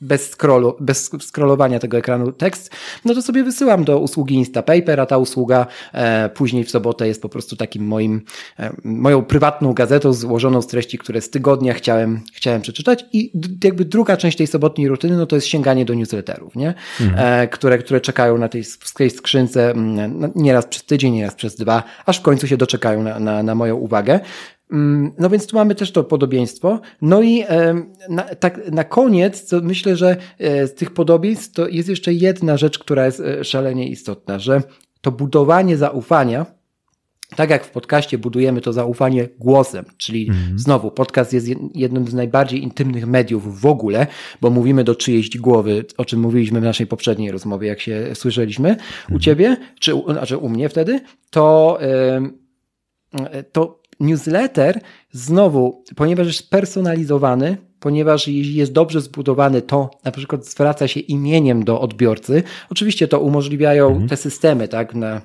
[0.00, 2.70] bez, scrollu, bez scrollowania tego ekranu tekst,
[3.04, 7.22] no to sobie wysyłam do usługi Instapaper, a ta usługa e, później w sobotę jest
[7.22, 8.22] po prostu takim moim,
[8.58, 13.32] e, moją prywatną gazetą złożoną z treści, które z tygodnia chciałem, chciałem przeczytać i
[13.64, 16.74] jakby druga część tej sobotniej rutyny, no to jest sięganie do newsletterów, nie?
[17.00, 17.42] Mhm.
[17.42, 21.56] E, które, które czekają na tej, tej skrzynce mm, no, nieraz przez tydzień, nieraz przez
[21.56, 24.20] dwa, aż w końcu się doczekają na, na, na moją uwagę.
[24.72, 26.80] Mm, no więc tu mamy też to podobieństwo.
[27.02, 27.44] No i
[28.08, 32.56] na, tak na koniec, to myślę, że e, z tych podobieństw to jest jeszcze jedna
[32.56, 34.62] rzecz, która jest e, szalenie istotna, że
[35.00, 36.46] to budowanie zaufania,
[37.36, 40.58] tak jak w podcaście budujemy to zaufanie głosem, czyli mhm.
[40.58, 44.06] znowu podcast jest jednym z najbardziej intymnych mediów w ogóle,
[44.40, 48.68] bo mówimy do czyjejś głowy, o czym mówiliśmy w naszej poprzedniej rozmowie, jak się słyszeliśmy
[48.68, 49.16] mhm.
[49.16, 51.78] u ciebie, czy znaczy u mnie wtedy, to,
[53.52, 54.80] to newsletter
[55.12, 61.64] znowu, ponieważ jest personalizowany, ponieważ jeśli jest dobrze zbudowany, to na przykład zwraca się imieniem
[61.64, 62.42] do odbiorcy.
[62.70, 64.08] Oczywiście to umożliwiają mhm.
[64.08, 64.94] te systemy, tak?
[64.94, 65.22] Na,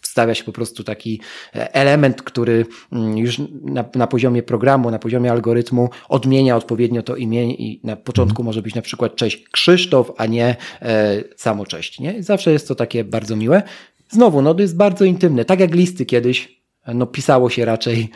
[0.00, 1.20] wstawia się po prostu taki
[1.52, 7.54] element, który mm, już na, na poziomie programu, na poziomie algorytmu odmienia odpowiednio to imię
[7.54, 8.46] i na początku mhm.
[8.46, 12.00] może być na przykład cześć Krzysztof, a nie e, samo cześć.
[12.00, 12.12] Nie?
[12.12, 13.62] I zawsze jest to takie bardzo miłe.
[14.10, 18.10] Znowu, no to jest bardzo intymne, tak jak listy kiedyś no, pisało się raczej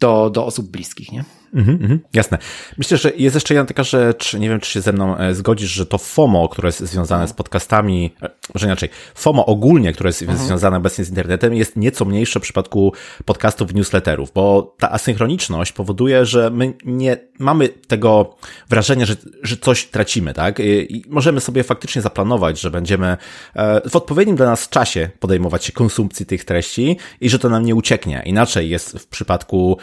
[0.00, 1.12] do, do osób bliskich.
[1.12, 1.24] Nie?
[1.54, 2.38] Mhm, mhm, jasne.
[2.78, 5.70] Myślę, że jest jeszcze jedna taka rzecz, nie wiem, czy się ze mną e, zgodzisz,
[5.70, 10.22] że to FOMO, które jest związane z podcastami, e, może inaczej, FOMO ogólnie, które jest
[10.22, 10.38] mhm.
[10.38, 12.92] związane obecnie z internetem, jest nieco mniejsze w przypadku
[13.24, 18.36] podcastów, newsletterów, bo ta asynchroniczność powoduje, że my nie mamy tego
[18.68, 20.58] wrażenia, że, że coś tracimy, tak?
[20.60, 23.16] I możemy sobie faktycznie zaplanować, że będziemy
[23.54, 27.64] e, w odpowiednim dla nas czasie podejmować się konsumpcji tych treści i że to nam
[27.64, 28.22] nie ucieknie.
[28.26, 29.78] Inaczej jest w przypadku,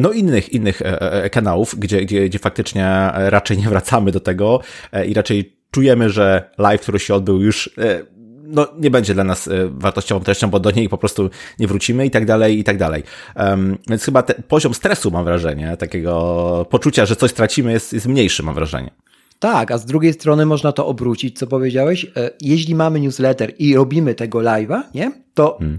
[0.00, 0.82] no innych, innych
[1.30, 4.60] kanałów, gdzie, gdzie, gdzie faktycznie raczej nie wracamy do tego
[4.92, 8.02] e, i raczej czujemy, że live, który się odbył już e,
[8.42, 12.10] no, nie będzie dla nas wartościową treścią, bo do niej po prostu nie wrócimy i
[12.10, 13.02] tak dalej, i tak dalej.
[13.36, 18.06] Um, więc chyba ten poziom stresu, mam wrażenie, takiego poczucia, że coś stracimy jest, jest
[18.06, 18.90] mniejszy, mam wrażenie.
[19.38, 22.06] Tak, a z drugiej strony można to obrócić, co powiedziałeś.
[22.40, 25.78] Jeśli mamy newsletter i robimy tego live'a, nie, to hmm.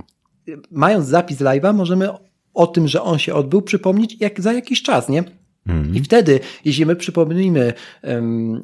[0.72, 2.10] mając zapis live'a możemy
[2.60, 5.24] o tym, że on się odbył, przypomnieć jak za jakiś czas, nie?
[5.68, 5.96] Mhm.
[5.96, 7.74] I wtedy, jeśli my przypomnimy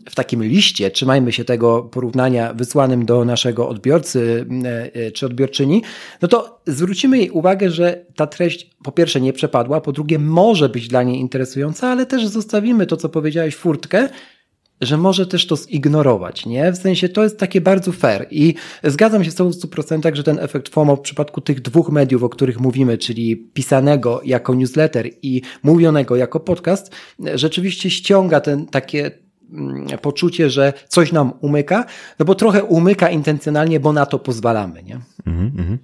[0.10, 5.82] w takim liście, trzymajmy się tego porównania wysłanym do naszego odbiorcy e, e, czy odbiorczyni,
[6.22, 10.70] no to zwrócimy jej uwagę, że ta treść po pierwsze nie przepadła, po drugie może
[10.70, 14.10] być dla niej interesująca, ale też zostawimy to, co powiedziałeś, furtkę,
[14.82, 16.72] że może też to zignorować, nie?
[16.72, 20.70] W sensie to jest takie bardzo fair i zgadzam się w 100%, że ten efekt
[20.70, 26.16] FOMO w przypadku tych dwóch mediów, o których mówimy, czyli pisanego jako newsletter i mówionego
[26.16, 26.96] jako podcast,
[27.36, 29.12] rzeczywiście ściąga ten takie
[29.52, 31.86] mm, poczucie, że coś nam umyka,
[32.20, 35.00] no bo trochę umyka intencjonalnie, bo na to pozwalamy, nie?
[35.26, 35.78] Mm -hmm.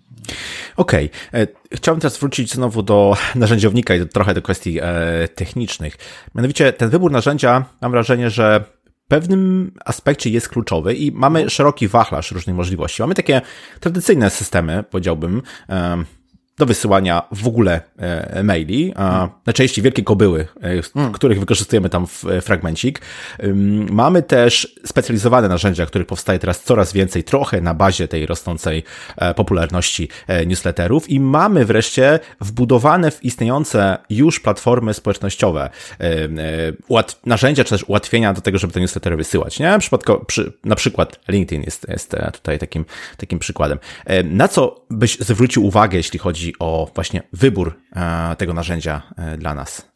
[0.78, 1.10] Okej.
[1.30, 1.42] Okay.
[1.42, 5.98] E, chciałbym teraz wrócić znowu do narzędziownika i do, trochę do kwestii e, technicznych.
[6.36, 8.64] Mianowicie ten wybór narzędzia, mam wrażenie, że
[9.12, 13.02] pewnym aspekcie jest kluczowy i mamy szeroki wachlarz różnych możliwości.
[13.02, 13.42] Mamy takie
[13.80, 15.42] tradycyjne systemy, powiedziałbym,
[16.62, 21.12] do wysyłania w ogóle e, maili, a najczęściej wielkie kobyły, e, hmm.
[21.12, 23.02] których wykorzystujemy tam w e, fragmencik.
[23.90, 28.84] Mamy też specjalizowane narzędzia, których powstaje teraz coraz więcej, trochę na bazie tej rosnącej
[29.36, 30.10] popularności
[30.48, 35.70] newsletterów i mamy wreszcie wbudowane w istniejące już platformy społecznościowe
[37.26, 39.60] narzędzia, czy też ułatwienia do tego, żeby te newslettery wysyłać.
[39.60, 39.80] Nie?
[39.80, 42.86] Przypadko, przy, na przykład LinkedIn jest, jest tutaj takim,
[43.18, 43.80] takim przykładem.
[44.24, 49.56] Na co byś zwrócił uwagę, jeśli chodzi o właśnie wybór e, tego narzędzia e, dla
[49.56, 49.92] nas?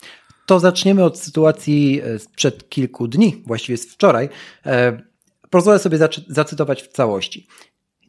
[0.46, 4.30] To zaczniemy od sytuacji e, sprzed kilku dni, właściwie z wczoraj.
[5.50, 7.48] Pozwolę sobie zacytować w całości.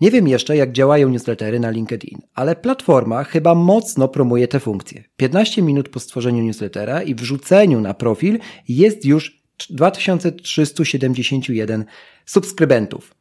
[0.00, 5.04] Nie wiem jeszcze, jak działają newslettery na LinkedIn, ale platforma chyba mocno promuje te funkcje.
[5.16, 11.84] 15 minut po stworzeniu newslettera i wrzuceniu na profil jest już 2371
[12.26, 13.14] subskrybentów.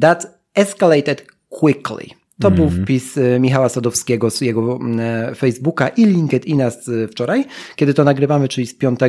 [0.00, 2.19] That escalated quickly.
[2.40, 2.82] To był mhm.
[2.82, 7.44] wpis y, Michała Sadowskiego z jego mm, Facebooka i LinkedIna z y, wczoraj,
[7.76, 9.00] kiedy to nagrywamy, czyli z 5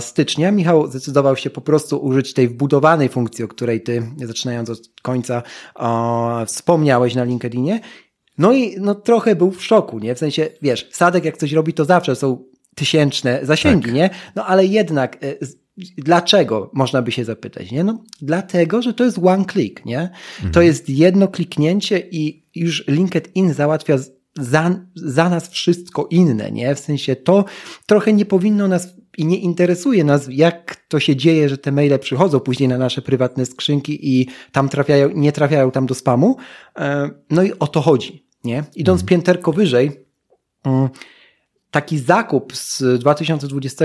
[0.00, 0.52] stycznia.
[0.52, 5.42] Michał zdecydował się po prostu użyć tej wbudowanej funkcji, o której ty, zaczynając od końca,
[5.74, 7.80] o, wspomniałeś na LinkedInie.
[8.38, 10.14] No i no, trochę był w szoku, nie?
[10.14, 13.94] W sensie, wiesz, Sadek jak coś robi, to zawsze są tysięczne zasięgi, tak.
[13.94, 14.10] nie?
[14.36, 15.38] No ale jednak y,
[15.98, 16.70] Dlaczego?
[16.74, 17.84] Można by się zapytać, nie?
[17.84, 20.00] No, dlatego, że to jest one click, nie?
[20.00, 20.52] Mhm.
[20.52, 23.98] To jest jedno kliknięcie i już LinkedIn załatwia
[24.38, 26.74] za, za nas wszystko inne, nie?
[26.74, 27.44] W sensie to
[27.86, 31.98] trochę nie powinno nas i nie interesuje nas, jak to się dzieje, że te maile
[31.98, 36.36] przychodzą później na nasze prywatne skrzynki i tam trafiają, nie trafiają tam do spamu.
[36.78, 38.64] E, no i o to chodzi, nie?
[38.76, 39.08] Idąc mhm.
[39.08, 39.90] pięterko wyżej,
[40.64, 40.88] mm,
[41.70, 43.84] taki zakup z 2020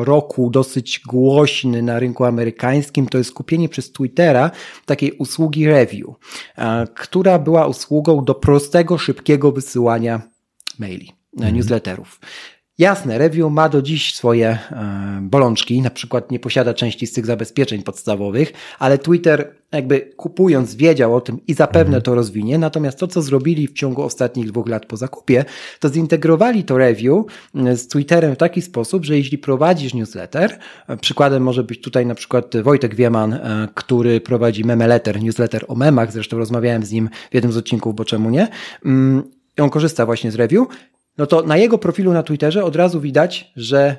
[0.00, 4.50] roku, dosyć głośny na rynku amerykańskim, to jest kupienie przez Twittera
[4.86, 6.06] takiej usługi review,
[6.58, 10.22] e, która była usługą do prostego, szybkiego wysyłania
[10.78, 11.54] maili, mm.
[11.54, 12.20] newsletterów.
[12.78, 17.26] Jasne, review ma do dziś swoje e, bolączki, na przykład nie posiada części z tych
[17.26, 23.08] zabezpieczeń podstawowych, ale Twitter jakby kupując wiedział o tym i zapewne to rozwinie, natomiast to,
[23.08, 25.44] co zrobili w ciągu ostatnich dwóch lat po zakupie,
[25.80, 30.58] to zintegrowali to review e, z Twitterem w taki sposób, że jeśli prowadzisz newsletter,
[30.88, 33.38] e, przykładem może być tutaj na przykład Wojtek Wieman,
[33.74, 38.04] który prowadzi memeletter, newsletter o memach, zresztą rozmawiałem z nim w jednym z odcinków, bo
[38.04, 38.48] czemu nie,
[38.84, 39.22] mm,
[39.58, 40.66] on korzysta właśnie z review,
[41.18, 43.96] no to na jego profilu na Twitterze od razu widać, że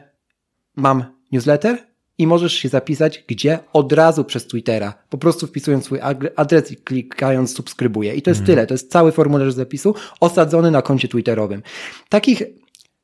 [0.75, 1.77] mam newsletter
[2.17, 3.59] i możesz się zapisać gdzie?
[3.73, 4.93] Od razu przez Twittera.
[5.09, 5.99] Po prostu wpisując swój
[6.35, 8.15] adres i klikając subskrybuję.
[8.15, 8.45] I to jest mm.
[8.47, 8.67] tyle.
[8.67, 11.61] To jest cały formularz zapisu osadzony na koncie Twitterowym.
[12.09, 12.43] Takich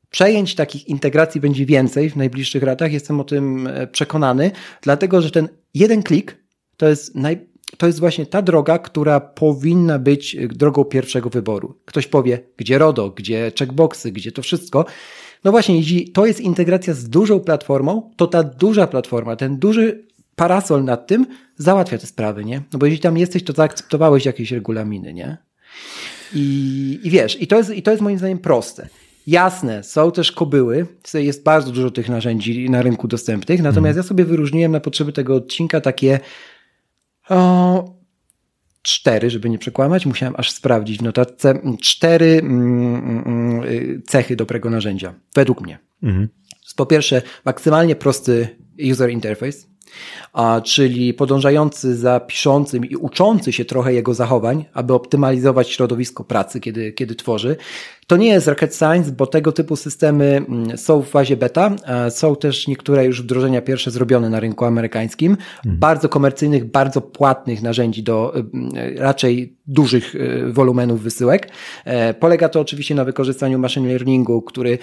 [0.09, 2.93] przejęć, takich integracji będzie więcej w najbliższych latach.
[2.93, 6.37] Jestem o tym e, przekonany, dlatego że ten jeden klik
[6.77, 11.75] to jest naj, to jest właśnie ta droga, która powinna być drogą pierwszego wyboru.
[11.85, 14.85] Ktoś powie, gdzie RODO, gdzie checkboxy, gdzie to wszystko.
[15.43, 20.05] No właśnie, jeśli to jest integracja z dużą platformą, to ta duża platforma, ten duży
[20.35, 21.25] parasol nad tym
[21.57, 22.61] załatwia te sprawy, nie?
[22.73, 25.37] No bo jeśli tam jesteś, to zaakceptowałeś jakieś regulaminy, nie?
[26.35, 28.87] I, i wiesz, i to, jest, i to jest moim zdaniem proste.
[29.27, 34.25] Jasne, są też kobyły, jest bardzo dużo tych narzędzi na rynku dostępnych, natomiast ja sobie
[34.25, 36.19] wyróżniłem na potrzeby tego odcinka takie
[37.29, 37.95] o,
[38.81, 44.69] cztery, żeby nie przekłamać, musiałem aż sprawdzić w notatce, cztery mm, mm, mm cechy dobrego
[44.69, 45.79] narzędzia, według mnie.
[46.03, 46.29] Mhm.
[46.75, 48.47] Po pierwsze, maksymalnie prosty
[48.91, 49.67] user interface,
[50.33, 56.59] a, czyli podążający za piszącym i uczący się trochę jego zachowań, aby optymalizować środowisko pracy,
[56.59, 57.55] kiedy, kiedy tworzy.
[58.07, 61.75] To nie jest rocket science, bo tego typu systemy mm, są w fazie beta.
[62.09, 65.31] Są też niektóre już wdrożenia pierwsze zrobione na rynku amerykańskim.
[65.31, 65.77] Mhm.
[65.77, 71.49] Bardzo komercyjnych, bardzo płatnych narzędzi do mm, raczej dużych y, wolumenów wysyłek.
[71.85, 74.77] E, polega to oczywiście na wykorzystaniu machine learningu, który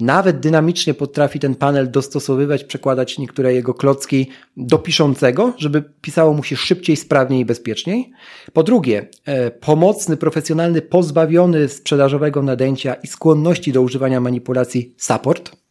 [0.00, 6.42] nawet dynamicznie potrafi ten panel dostosowywać, przekładać niektóre jego klocki do piszącego, żeby pisało mu
[6.42, 8.12] się szybciej, sprawniej i bezpieczniej.
[8.52, 15.64] Po drugie, e, pomocny, profesjonalny, pozbawiony sprzedażowego nadęcia i skłonności do używania manipulacji support.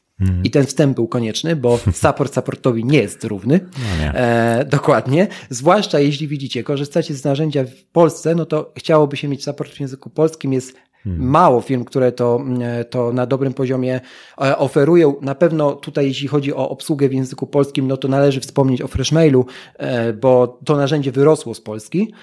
[0.44, 3.60] I ten wstęp był konieczny, bo support supportowi nie jest równy.
[3.78, 4.14] No nie.
[4.14, 5.28] E, dokładnie.
[5.50, 9.80] Zwłaszcza jeśli widzicie, korzystacie z narzędzia w Polsce, no to chciałoby się mieć support w
[9.80, 10.54] języku polskim.
[10.54, 11.30] Jest Hmm.
[11.30, 14.02] Mało firm, które to, e, to na dobrym poziomie
[14.42, 15.16] e, oferują.
[15.22, 18.88] Na pewno tutaj, jeśli chodzi o obsługę w języku polskim, no to należy wspomnieć o
[18.88, 19.46] Freshmailu,
[19.78, 22.14] e, bo to narzędzie wyrosło z Polski.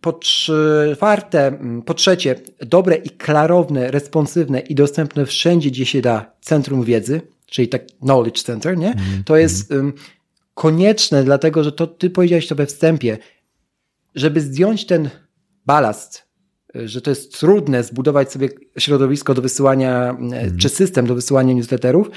[0.00, 6.84] Po czwarte, po trzecie, dobre i klarowne, responsywne i dostępne wszędzie, gdzie się da centrum
[6.84, 8.94] wiedzy, czyli tak knowledge center, nie?
[8.94, 9.24] Hmm.
[9.24, 9.92] To jest um,
[10.54, 13.18] konieczne, dlatego że to ty powiedziałeś to we wstępie,
[14.14, 15.10] żeby zdjąć ten
[15.66, 16.27] balast
[16.74, 20.58] że to jest trudne zbudować sobie środowisko do wysyłania, mm.
[20.58, 22.10] czy system do wysyłania newsletterów,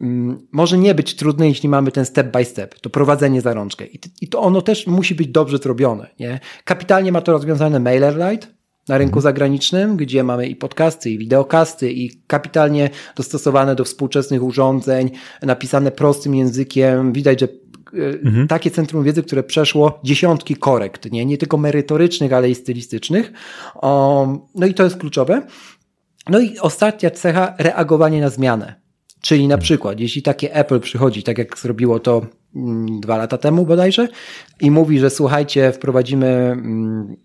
[0.00, 3.84] mm, może nie być trudne, jeśli mamy ten step by step, to prowadzenie za rączkę.
[4.20, 6.10] I to ono też musi być dobrze zrobione.
[6.20, 6.40] Nie?
[6.64, 8.46] Kapitalnie ma to rozwiązane MailerLite
[8.88, 9.22] na rynku mhm.
[9.22, 15.10] zagranicznym, gdzie mamy i podcasty, i wideokasty, i kapitalnie dostosowane do współczesnych urządzeń,
[15.42, 17.12] napisane prostym językiem.
[17.12, 17.48] Widać, że
[18.22, 18.48] mhm.
[18.48, 23.32] takie centrum wiedzy, które przeszło dziesiątki korekt, nie, nie tylko merytorycznych, ale i stylistycznych.
[24.54, 25.42] no i to jest kluczowe.
[26.28, 28.84] No i ostatnia cecha, reagowanie na zmianę.
[29.20, 32.26] Czyli na przykład, jeśli takie Apple przychodzi, tak jak zrobiło to
[32.56, 34.08] mm, dwa lata temu bodajże,
[34.60, 37.16] i mówi, że słuchajcie, wprowadzimy mm,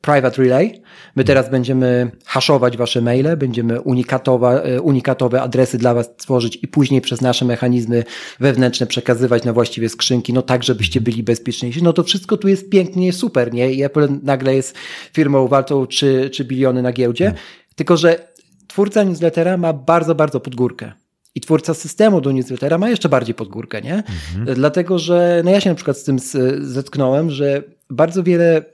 [0.00, 0.82] private Relay.
[1.16, 6.68] My teraz będziemy haszować wasze maile, będziemy unikatowe, e, unikatowe adresy dla was tworzyć i
[6.68, 8.04] później przez nasze mechanizmy
[8.40, 11.82] wewnętrzne przekazywać na właściwie skrzynki, no tak, żebyście byli bezpieczniejsi.
[11.82, 13.72] No to wszystko tu jest pięknie, super, nie?
[13.72, 14.76] I Apple nagle jest
[15.12, 17.24] firmą wartą 3, 3 biliony na giełdzie.
[17.24, 17.42] Hmm.
[17.74, 18.28] Tylko, że
[18.66, 20.92] twórca newslettera ma bardzo, bardzo podgórkę.
[21.34, 23.94] I twórca systemu do newslettera ma jeszcze bardziej podgórkę, nie?
[23.94, 24.54] Mhm.
[24.54, 26.18] Dlatego, że no ja się na przykład z tym
[26.60, 28.73] zetknąłem, że bardzo wiele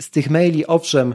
[0.00, 1.14] z tych maili, owszem,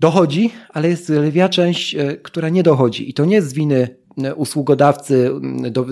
[0.00, 3.10] dochodzi, ale jest lwia część, e, która nie dochodzi.
[3.10, 3.88] I to nie z winy
[4.24, 5.30] e, usługodawcy
[5.70, 5.86] do, e,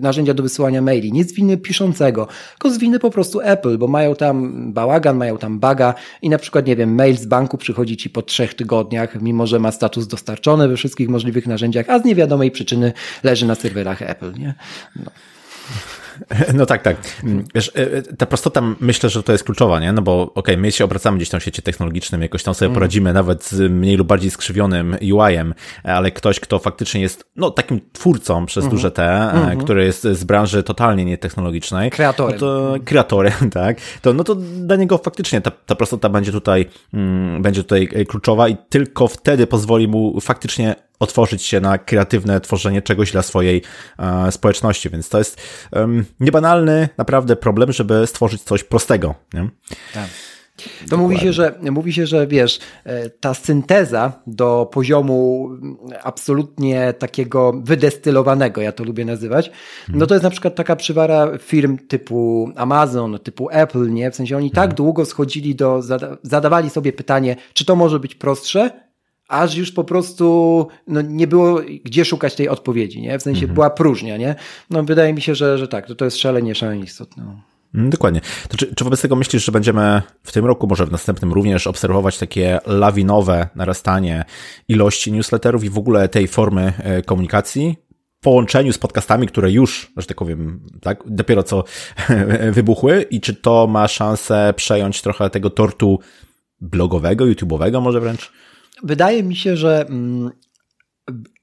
[0.00, 3.86] narzędzia do wysyłania maili, nie z winy piszącego, tylko z winy po prostu Apple, bo
[3.86, 7.96] mają tam bałagan, mają tam baga i na przykład, nie wiem, mail z banku przychodzi
[7.96, 12.04] ci po trzech tygodniach, mimo że ma status dostarczony we wszystkich możliwych narzędziach, a z
[12.04, 14.54] niewiadomej przyczyny leży na serwerach Apple, nie?
[14.96, 15.10] No.
[16.54, 16.96] No tak, tak.
[17.54, 19.92] Wiesz, e, e, ta prostota myślę, że to jest kluczowa, nie?
[19.92, 22.66] No bo okej, okay, my się obracamy gdzieś tam w świecie technologicznym, jakoś tam sobie
[22.66, 22.74] mm.
[22.74, 27.80] poradzimy nawet z mniej lub bardziej skrzywionym UI-em, ale ktoś, kto faktycznie jest no, takim
[27.92, 29.64] twórcą przez mm duże T, mm -hmm.
[29.64, 31.90] który jest z branży totalnie nietechnologicznej.
[31.90, 32.34] Kreatorem.
[32.34, 33.76] No to, kreatorem, tak.
[34.02, 38.48] To, no to dla niego faktycznie ta, ta prostota będzie tutaj, mm, będzie tutaj kluczowa
[38.48, 43.62] i tylko wtedy pozwoli mu faktycznie otworzyć się na kreatywne tworzenie czegoś dla swojej
[43.98, 45.40] e, społeczności, więc to jest
[45.72, 49.14] um, niebanalny naprawdę problem, żeby stworzyć coś prostego.
[49.34, 49.48] Nie?
[49.94, 50.08] Tak.
[50.90, 55.50] To mówi się, że, mówi się, że wiesz, e, ta synteza do poziomu
[56.02, 59.50] absolutnie takiego wydestylowanego, ja to lubię nazywać,
[59.88, 64.10] no to jest na przykład taka przywara firm typu Amazon, typu Apple, nie?
[64.10, 64.76] W sensie oni tak mhm.
[64.76, 65.82] długo schodzili do,
[66.22, 68.89] zadawali sobie pytanie, czy to może być prostsze,
[69.30, 73.18] aż już po prostu no, nie było gdzie szukać tej odpowiedzi, nie?
[73.18, 73.54] W sensie mhm.
[73.54, 74.34] była próżnia, nie?
[74.70, 77.24] No wydaje mi się, że, że tak, to, to jest szalenie, szalenie istotne.
[77.24, 77.40] No.
[77.74, 78.20] Dokładnie.
[78.48, 81.66] To czy, czy wobec tego myślisz, że będziemy w tym roku, może w następnym również
[81.66, 84.24] obserwować takie lawinowe narastanie
[84.68, 87.76] ilości newsletterów i w ogóle tej formy e, komunikacji?
[88.20, 91.64] połączeniu z podcastami, które już, że tak powiem, tak, dopiero co
[92.52, 95.98] wybuchły i czy to ma szansę przejąć trochę tego tortu
[96.60, 98.32] blogowego, YouTube'owego może wręcz?
[98.82, 100.30] Wydaje mi się, że mm,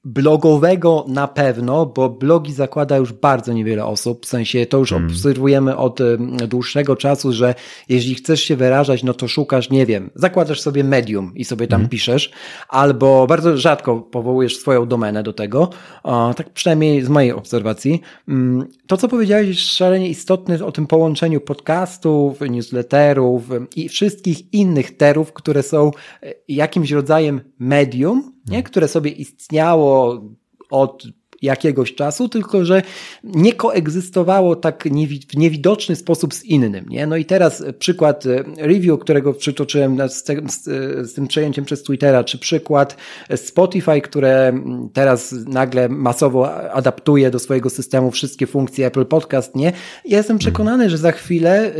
[0.04, 5.10] blogowego na pewno, bo blogi zakłada już bardzo niewiele osób, w sensie to już hmm.
[5.10, 6.00] obserwujemy od
[6.48, 7.54] dłuższego czasu, że
[7.88, 11.78] jeśli chcesz się wyrażać, no to szukasz, nie wiem, zakładasz sobie medium i sobie tam
[11.78, 11.88] hmm.
[11.88, 12.30] piszesz,
[12.68, 15.70] albo bardzo rzadko powołujesz swoją domenę do tego,
[16.02, 18.00] o, tak przynajmniej z mojej obserwacji.
[18.28, 23.42] Mm, to, co powiedziałeś jest szalenie istotne o tym połączeniu podcastów, newsletterów
[23.76, 25.90] i wszystkich innych terów, które są
[26.22, 28.62] e, jakimś rodzajem medium, nie?
[28.62, 29.87] które sobie istniało
[30.70, 31.04] od
[31.42, 32.82] jakiegoś czasu, tylko że
[33.24, 34.88] nie koegzystowało tak
[35.30, 36.88] w niewidoczny sposób z innym.
[36.88, 37.06] Nie?
[37.06, 40.64] No i teraz przykład e, review, którego przytoczyłem z, te, z,
[41.10, 42.96] z tym przejęciem przez Twittera, czy przykład
[43.36, 44.52] Spotify, które
[44.92, 49.72] teraz nagle masowo adaptuje do swojego systemu wszystkie funkcje Apple Podcast, nie?
[50.04, 51.72] Ja jestem przekonany, że za chwilę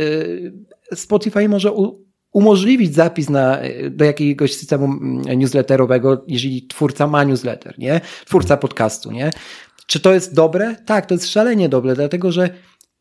[0.91, 1.71] e, Spotify może
[2.31, 3.59] umożliwić zapis na,
[3.89, 8.01] do jakiegoś systemu mm, newsletterowego, jeżeli twórca ma newsletter, nie?
[8.25, 9.31] Twórca podcastu, nie?
[9.87, 10.75] Czy to jest dobre?
[10.85, 12.49] Tak, to jest szalenie dobre, dlatego że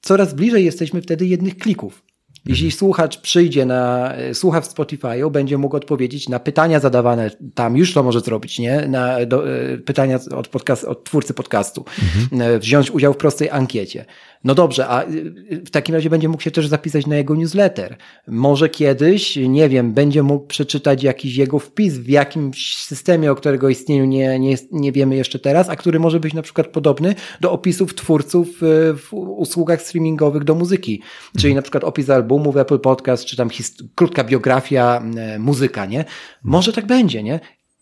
[0.01, 2.03] coraz bliżej jesteśmy wtedy jednych klików.
[2.47, 2.79] Jeśli mhm.
[2.79, 8.03] słuchacz przyjdzie na, słucha w Spotify'u, będzie mógł odpowiedzieć na pytania zadawane tam, już to
[8.03, 8.89] może zrobić, nie?
[8.89, 12.43] Na do, e, pytania od, podcast, od twórcy podcastu, mhm.
[12.43, 14.05] E, wziąć udział w prostej ankiecie.
[14.45, 17.97] No dobrze, a y, w takim razie będzie mógł się też zapisać na jego newsletter.
[18.27, 23.69] Może kiedyś, nie wiem, będzie mógł przeczytać jakiś jego wpis w jakimś systemie, o którego
[23.69, 27.53] istnieniu nie, nie, nie wiemy jeszcze teraz, a który może być na przykład podobny do
[27.53, 31.03] opisów twórców y, w usługach streamingowych do muzyki.
[31.39, 33.49] Czyli na przykład opis albumu w Apple Podcast, czy tam
[33.95, 35.03] krótka biografia,
[35.37, 36.05] y, muzyka, nie?
[36.43, 37.41] Może tak będzie, nie?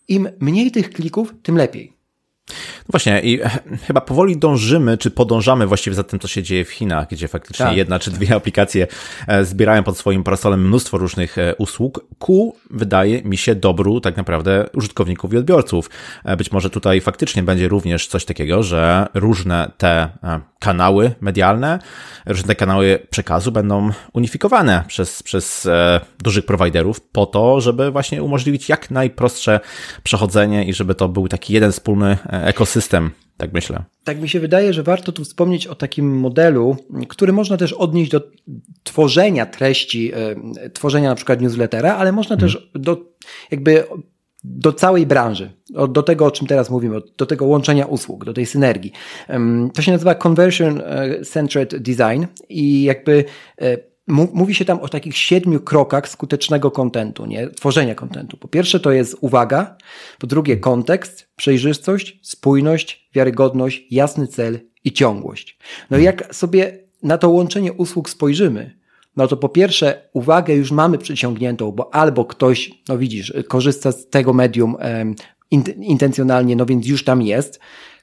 [0.08, 1.95] Im mniej tych klików, tym lepiej.
[2.48, 3.40] No właśnie, i
[3.86, 7.66] chyba powoli dążymy, czy podążamy właściwie za tym, co się dzieje w Chinach, gdzie faktycznie
[7.66, 7.76] tak.
[7.76, 8.86] jedna czy dwie aplikacje
[9.26, 14.16] e, zbierają pod swoim parasolem mnóstwo różnych e, usług, ku, wydaje mi się, dobru tak
[14.16, 15.90] naprawdę użytkowników i odbiorców.
[16.24, 20.08] E, być może tutaj faktycznie będzie również coś takiego, że różne te
[20.58, 21.78] kanały medialne,
[22.26, 25.68] różne te kanały przekazu będą unifikowane przez, przez
[26.22, 29.60] dużych prowajderów po to, żeby właśnie umożliwić jak najprostsze
[30.02, 33.84] przechodzenie i żeby to był taki jeden wspólny ekosystem, tak myślę.
[34.04, 36.76] Tak mi się wydaje, że warto tu wspomnieć o takim modelu,
[37.08, 38.30] który można też odnieść do
[38.82, 42.52] tworzenia treści, e, tworzenia na przykład newslettera, ale można hmm.
[42.52, 43.12] też do
[43.50, 43.84] jakby
[44.44, 45.50] do całej branży,
[45.88, 48.92] do tego, o czym teraz mówimy, do tego łączenia usług, do tej synergii.
[49.74, 53.24] To się nazywa Conversion e, Centered Design i jakby
[53.60, 53.78] e,
[54.08, 57.48] Mówi się tam o takich siedmiu krokach skutecznego kontentu, nie?
[57.50, 58.36] Tworzenia kontentu.
[58.36, 59.76] Po pierwsze to jest uwaga,
[60.18, 65.58] po drugie kontekst, przejrzystość, spójność, wiarygodność, jasny cel i ciągłość.
[65.90, 68.76] No i jak sobie na to łączenie usług spojrzymy,
[69.16, 74.08] no to po pierwsze uwagę już mamy przyciągniętą, bo albo ktoś, no widzisz, korzysta z
[74.08, 75.14] tego medium um,
[75.80, 77.60] intencjonalnie, no więc już tam jest.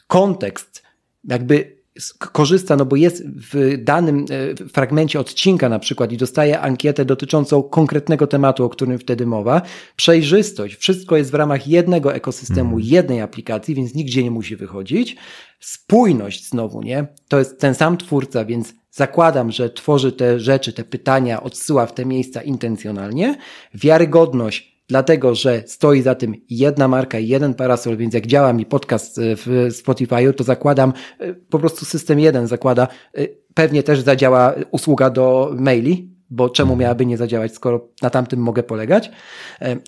[0.07, 0.83] Kontekst,
[1.23, 1.82] jakby
[2.17, 4.25] korzysta, no bo jest w danym
[4.61, 9.61] e, fragmencie odcinka na przykład i dostaje ankietę dotyczącą konkretnego tematu, o którym wtedy mowa,
[9.95, 12.81] przejrzystość, wszystko jest w ramach jednego ekosystemu, mhm.
[12.93, 15.15] jednej aplikacji, więc nigdzie nie musi wychodzić.
[15.59, 17.07] Spójność znowu, nie?
[17.27, 21.93] To jest ten sam twórca, więc zakładam, że tworzy te rzeczy, te pytania, odsyła w
[21.93, 23.37] te miejsca intencjonalnie.
[23.73, 28.65] Wiarygodność, dlatego że stoi za tym jedna marka i jeden parasol, więc jak działa mi
[28.65, 33.99] podcast e, w Spotify, to zakładam, e, po prostu system jeden zakłada, e, pewnie też
[33.99, 36.79] zadziała usługa do maili, bo czemu mhm.
[36.79, 39.11] miałaby nie zadziałać, skoro na tamtym mogę polegać.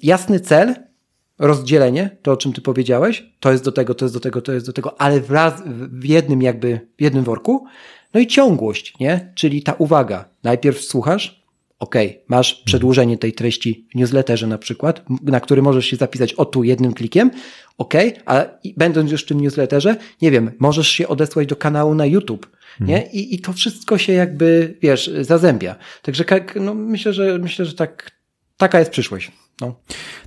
[0.03, 0.75] Jasny cel,
[1.39, 4.53] rozdzielenie, to o czym ty powiedziałeś, to jest do tego, to jest do tego, to
[4.53, 7.65] jest do tego, ale wraz w jednym jakby, w jednym worku.
[8.13, 9.31] No i ciągłość, nie?
[9.35, 10.25] Czyli ta uwaga.
[10.43, 11.44] Najpierw słuchasz,
[11.79, 11.95] OK,
[12.27, 16.63] masz przedłużenie tej treści w newsletterze na przykład, na który możesz się zapisać o tu
[16.63, 17.31] jednym klikiem,
[17.77, 17.93] OK,
[18.25, 18.45] a
[18.77, 22.47] będąc już w tym newsletterze, nie wiem, możesz się odesłać do kanału na YouTube,
[22.79, 22.95] nie?
[22.95, 23.13] Mhm.
[23.13, 25.75] I, I to wszystko się jakby, wiesz, zazębia.
[26.01, 28.11] Także no, myślę, że myślę, że tak,
[28.57, 29.31] taka jest przyszłość.
[29.61, 29.75] No.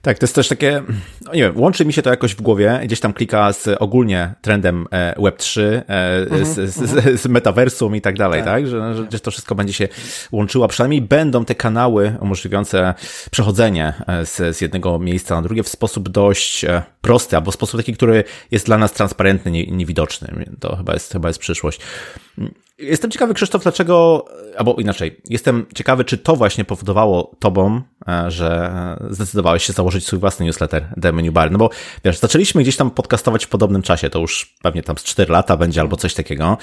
[0.02, 0.82] Tak, to jest też takie,
[1.24, 4.34] no nie wiem, łączy mi się to jakoś w głowie, gdzieś tam klika z ogólnie
[4.42, 5.82] trendem e, Web3, e,
[6.20, 8.48] mhm, z, z, z, z metaversum i tak dalej, tak?
[8.48, 8.66] tak?
[8.66, 9.88] Że, że to wszystko będzie się
[10.32, 12.94] łączyło, przynajmniej będą te kanały umożliwiające
[13.30, 16.64] przechodzenie e, z, z jednego miejsca na drugie w sposób dość
[17.00, 20.44] prosty, albo w sposób taki, który jest dla nas transparentny, nie, niewidoczny.
[20.60, 21.80] To chyba jest, chyba jest przyszłość.
[22.78, 24.24] Jestem ciekawy, Krzysztof, dlaczego,
[24.56, 27.82] albo inaczej, jestem ciekawy, czy to właśnie powodowało tobą,
[28.28, 28.70] że
[29.18, 31.50] zdecydowałeś się założyć swój własny newsletter The Menu Bar?
[31.50, 31.70] No bo
[32.04, 35.56] wiesz, zaczęliśmy gdzieś tam podcastować w podobnym czasie, to już pewnie tam z 4 lata
[35.56, 36.58] będzie albo coś takiego.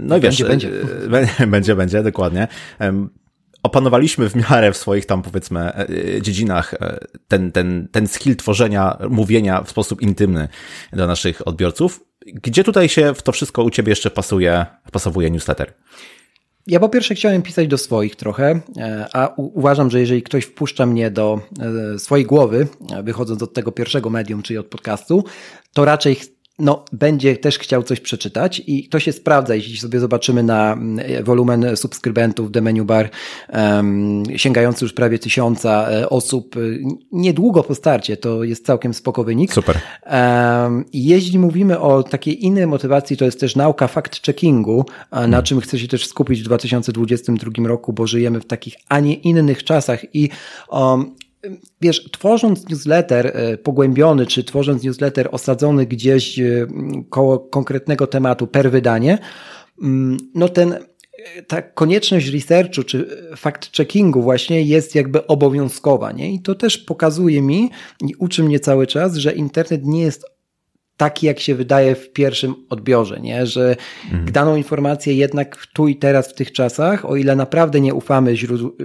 [0.00, 0.70] No i wiesz, będzie,
[1.08, 2.48] będzie, będzie, będzie dokładnie
[3.66, 5.72] opanowaliśmy w miarę w swoich tam powiedzmy
[6.20, 6.74] dziedzinach
[7.28, 10.48] ten, ten, ten skill tworzenia, mówienia w sposób intymny
[10.92, 12.04] dla naszych odbiorców.
[12.26, 15.72] Gdzie tutaj się w to wszystko u Ciebie jeszcze pasuje, pasowuje newsletter?
[16.66, 20.86] Ja po pierwsze chciałem pisać do swoich trochę, e, a uważam, że jeżeli ktoś wpuszcza
[20.86, 21.40] mnie do
[21.94, 25.24] e, swojej głowy, e, wychodząc od tego pierwszego medium, czyli od podcastu,
[25.72, 26.16] to raczej
[26.58, 31.24] no, będzie też chciał coś przeczytać i to się sprawdza, jeśli sobie zobaczymy na mm,
[31.24, 33.10] wolumen subskrybentów The Menu Bar,
[33.52, 36.82] um, sięgający już prawie tysiąca e, osób, y,
[37.12, 39.52] niedługo po starcie, to jest całkiem spoko wynik.
[39.52, 39.78] Super.
[40.06, 45.42] Um, jeśli mówimy o takiej innej motywacji, to jest też nauka fact-checkingu, na hmm.
[45.42, 49.64] czym chcę się też skupić w 2022 roku, bo żyjemy w takich, a nie innych
[49.64, 50.30] czasach i
[50.70, 51.14] um,
[51.80, 56.66] wiesz, tworząc newsletter e, pogłębiony, czy tworząc newsletter osadzony gdzieś e,
[57.10, 59.18] koło konkretnego tematu per wydanie,
[59.82, 66.34] mm, no ten e, ta konieczność researchu czy fact-checkingu właśnie jest jakby obowiązkowa, nie?
[66.34, 67.70] I to też pokazuje mi
[68.00, 70.35] i uczy mnie cały czas, że internet nie jest
[70.96, 73.46] taki, jak się wydaje w pierwszym odbiorze, nie?
[73.46, 74.32] że mhm.
[74.32, 78.76] daną informację jednak tu i teraz w tych czasach, o ile naprawdę nie ufamy źródłu,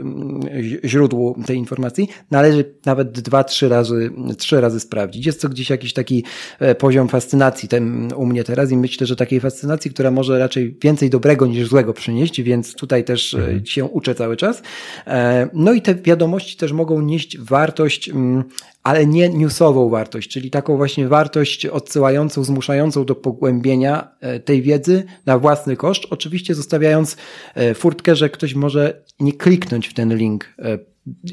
[0.85, 5.25] źródłu tej informacji, należy nawet dwa, trzy razy, trzy razy sprawdzić.
[5.25, 6.23] Jest to gdzieś jakiś taki
[6.59, 10.77] e, poziom fascynacji ten, u mnie teraz i myślę, że takiej fascynacji, która może raczej
[10.81, 13.65] więcej dobrego niż złego przynieść, więc tutaj też e, mhm.
[13.65, 14.61] się uczę cały czas.
[15.07, 18.43] E, no i te wiadomości też mogą nieść wartość mm,
[18.83, 25.03] ale nie newsową wartość, czyli taką właśnie wartość odsyłającą, zmuszającą do pogłębienia e, tej wiedzy
[25.25, 27.17] na własny koszt, oczywiście zostawiając
[27.55, 30.79] e, furtkę, że ktoś może nie kliknąć w ten link e,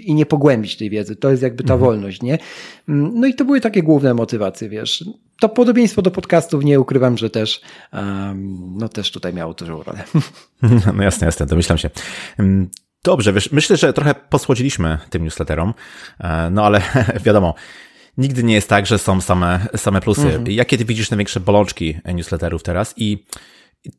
[0.00, 1.16] i nie pogłębić tej wiedzy.
[1.16, 1.90] To jest jakby ta mhm.
[1.90, 2.38] wolność, nie?
[2.88, 5.04] Mm, no i to były takie główne motywacje, wiesz.
[5.40, 7.60] To podobieństwo do podcastów nie ukrywam, że też,
[7.92, 10.04] um, no też tutaj miało dużą rolę.
[10.96, 11.90] No jasne, jasne, domyślam się.
[13.04, 15.74] Dobrze, wiesz, myślę, że trochę posłodziliśmy tym newsletterom,
[16.20, 16.82] e, no ale
[17.26, 17.54] wiadomo,
[18.18, 20.22] nigdy nie jest tak, że są same, same plusy.
[20.22, 20.46] Mhm.
[20.46, 23.24] Jakie ty widzisz największe bolączki newsletterów teraz i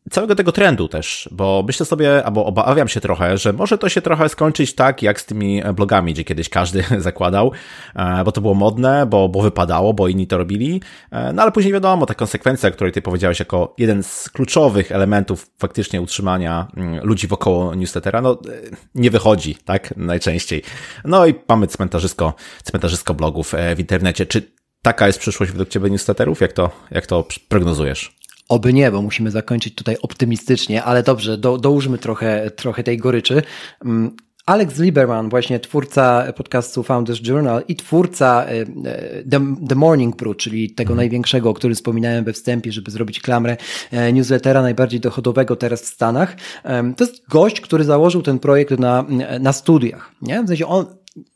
[0.09, 4.01] całego tego trendu też, bo myślę sobie, albo obawiam się trochę, że może to się
[4.01, 7.51] trochę skończyć tak, jak z tymi blogami, gdzie kiedyś każdy zakładał,
[7.95, 11.51] e, bo to było modne, bo, bo wypadało, bo inni to robili, e, no ale
[11.51, 16.67] później wiadomo, ta konsekwencja, o której ty powiedziałeś jako jeden z kluczowych elementów faktycznie utrzymania
[16.77, 18.37] mm, ludzi wokoło newslettera, no e,
[18.95, 20.63] nie wychodzi, tak, najczęściej.
[21.05, 24.25] No i mamy cmentarzysko, cmentarzysko blogów w internecie.
[24.25, 24.51] Czy
[24.81, 26.41] taka jest przyszłość według ciebie newsletterów?
[26.41, 28.18] Jak to, jak to prognozujesz?
[28.49, 33.41] Oby nie, bo musimy zakończyć tutaj optymistycznie, ale dobrze, do, dołóżmy trochę, trochę tej goryczy.
[33.85, 34.15] Mm,
[34.49, 38.65] Alex Lieberman, właśnie twórca podcastu Founders Journal i twórca e, e,
[39.23, 40.97] The, The Morning Brew, czyli tego mhm.
[40.97, 43.57] największego, o którym wspominałem we wstępie, żeby zrobić klamrę
[43.91, 46.35] e, newslettera najbardziej dochodowego teraz w Stanach.
[46.97, 49.05] To jest gość, który założył ten projekt na,
[49.39, 50.11] na studiach.
[50.21, 50.43] Nie?
[50.43, 50.85] W sensie on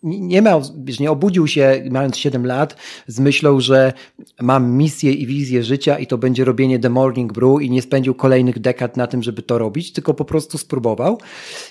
[0.03, 2.75] nie miał, wiesz, nie obudził się mając 7 lat
[3.07, 3.93] z myślą, że
[4.41, 8.15] mam misję i wizję życia i to będzie robienie The Morning Brew i nie spędził
[8.15, 11.17] kolejnych dekad na tym, żeby to robić, tylko po prostu spróbował.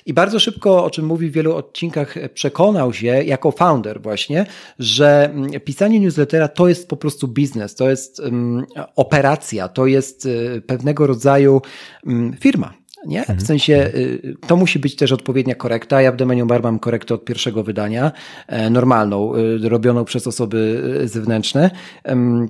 [0.07, 4.47] I bardzo szybko, o czym mówi w wielu odcinkach, przekonał się jako founder właśnie,
[4.79, 10.27] że mm, pisanie newslettera to jest po prostu biznes, to jest um, operacja, to jest
[10.27, 11.63] y, pewnego rodzaju
[12.07, 13.25] um, firma nie?
[13.25, 13.47] W mhm.
[13.47, 16.03] sensie y, to musi być też odpowiednia korekta.
[16.03, 18.13] Ja w Demeniu Bar mam korektę od pierwszego wydania,
[18.47, 21.71] e, normalną, y, robioną przez osoby y, zewnętrzne.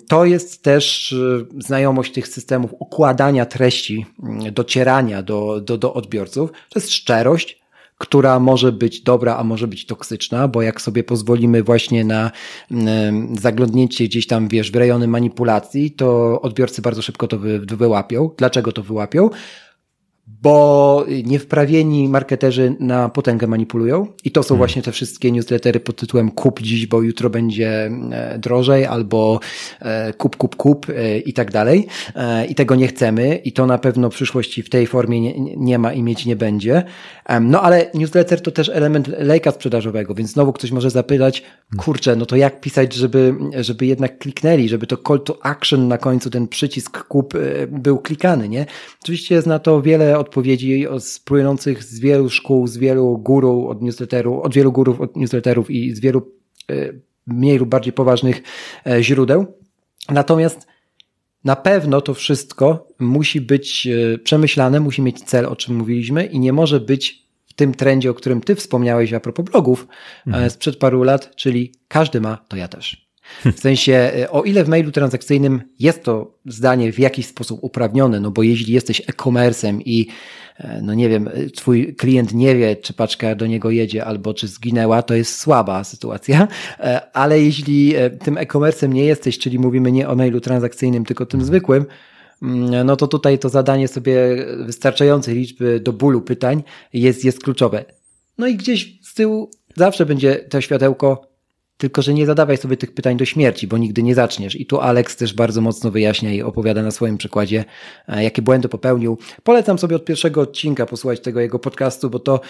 [0.09, 1.15] To jest też
[1.59, 6.53] znajomość tych systemów układania treści, mm, docierania do, do, do odbiorców.
[6.53, 7.63] To jest szczerość,
[8.03, 12.31] która może być dobra, a może być toksyczna, bo jak sobie pozwolimy właśnie na
[13.41, 18.31] zaglądnięcie gdzieś tam, wiesz, w rejony manipulacji, to odbiorcy bardzo szybko to wy, wyłapią.
[18.39, 19.31] Dlaczego to wyłapią?
[20.27, 24.59] Bo niewprawieni marketerzy na potęgę manipulują i to są hmm.
[24.59, 29.41] właśnie te wszystkie newslettery pod tytułem kup dziś, bo jutro będzie e, drożej albo
[29.81, 31.87] e, kup, kup, kup e, i tak dalej
[32.49, 35.79] i tego nie chcemy i to na pewno w przyszłości w tej formie nie, nie
[35.79, 36.83] ma i mieć nie będzie.
[37.41, 41.85] No ale newsletter to też element lejka sprzedażowego, więc znowu ktoś może zapytać, hmm.
[41.85, 45.99] kurczę, no to jak pisać, żeby, żeby jednak kliknęli, żeby to call to action na
[45.99, 47.35] końcu, ten przycisk kup
[47.69, 48.67] był klikany, nie?
[49.03, 50.87] Oczywiście jest na to wiele odpowiedzi
[51.25, 55.95] płynących z wielu szkół, z wielu guru od newsletteru, od wielu gurów od newsletterów i
[55.95, 56.33] z wielu
[56.71, 56.93] e,
[57.27, 58.43] mniej lub bardziej poważnych
[58.87, 59.47] e, źródeł.
[60.09, 60.67] Natomiast
[61.45, 66.39] na pewno to wszystko musi być e, przemyślane, musi mieć cel, o czym mówiliśmy, i
[66.39, 69.89] nie może być w tym trendzie, o którym ty wspomniałeś a propos blogów
[70.27, 70.51] mhm.
[70.51, 73.12] sprzed paru lat, czyli każdy ma, to ja też.
[73.57, 78.31] W sensie, o ile w mailu transakcyjnym jest to zdanie w jakiś sposób uprawnione, no
[78.31, 80.07] bo jeśli jesteś e-commerce'em i
[80.59, 84.49] E, no nie wiem, twój klient nie wie, czy paczka do niego jedzie albo czy
[84.49, 86.49] zginęła, to jest słaba sytuacja,
[86.81, 91.27] e, ale jeśli e, tym e-commerce'em nie jesteś, czyli mówimy nie o mailu transakcyjnym, tylko
[91.27, 91.87] tym zwykłym,
[92.43, 94.17] mm, no to tutaj to zadanie sobie
[94.67, 96.63] wystarczającej liczby do bólu pytań
[96.93, 97.85] jest, jest kluczowe.
[98.39, 101.32] No i gdzieś z tyłu zawsze będzie to światełko,
[101.83, 104.61] tylko, że nie zadawaj sobie tych pytań do śmierci, bo nigdy nie zaczniesz.
[104.61, 107.65] I tu Alex też bardzo mocno wyjaśnia i opowiada na swoim przykładzie,
[108.09, 109.19] e, jakie błędy popełnił.
[109.43, 112.41] Polecam sobie od pierwszego odcinka posłuchać tego jego podcastu, bo to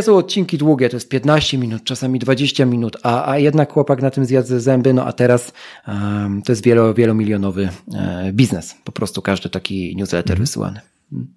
[0.00, 4.10] są odcinki długie, to jest 15 minut, czasami 20 minut, a, a jednak chłopak na
[4.10, 5.52] tym zjadł ze zęby, no a teraz
[5.88, 8.74] um, to jest wielo, wielomilionowy e, biznes.
[8.84, 10.40] Po prostu każdy taki newsletter mm.
[10.40, 10.80] wysyłany.
[11.12, 11.35] Mm.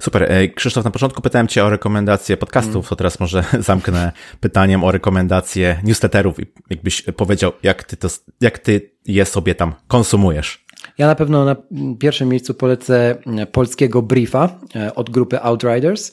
[0.00, 0.32] Super.
[0.32, 2.84] E, Krzysztof, na początku pytałem Cię o rekomendacje podcastów, mm.
[2.84, 6.36] to teraz może zamknę pytaniem o rekomendacje newsletterów.
[6.70, 8.08] Jakbyś powiedział, jak ty, to,
[8.40, 10.64] jak ty je sobie tam konsumujesz?
[10.98, 11.56] Ja na pewno na
[11.98, 13.16] pierwszym miejscu polecę
[13.52, 16.12] polskiego briefa e, od grupy Outriders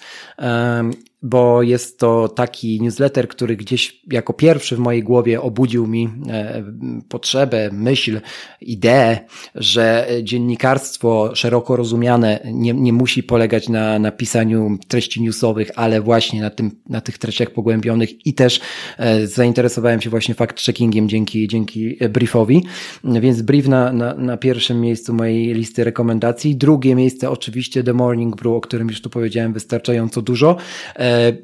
[1.26, 6.63] bo jest to taki newsletter, który gdzieś jako pierwszy w mojej głowie obudził mi e,
[7.09, 8.21] potrzebę, myśl,
[8.61, 9.19] ideę,
[9.55, 16.41] że dziennikarstwo szeroko rozumiane nie, nie musi polegać na, na pisaniu treści newsowych, ale właśnie
[16.41, 18.59] na, tym, na tych treściach pogłębionych i też
[18.97, 22.63] e, zainteresowałem się właśnie fact-checkingiem dzięki, dzięki briefowi,
[23.03, 26.55] więc brief na, na, na pierwszym miejscu mojej listy rekomendacji.
[26.55, 30.57] Drugie miejsce oczywiście The Morning Brew, o którym już tu powiedziałem wystarczająco dużo.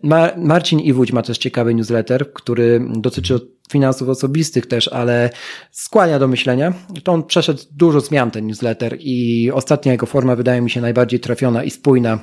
[0.04, 3.40] Mar Marcin Iwódź ma też ciekawy newsletter, który dotyczy
[3.72, 5.30] finansów osobistych też, ale
[5.72, 6.74] skłania do myślenia.
[7.04, 11.20] To on przeszedł dużo zmian ten newsletter i ostatnia jego forma wydaje mi się najbardziej
[11.20, 12.20] trafiona i spójna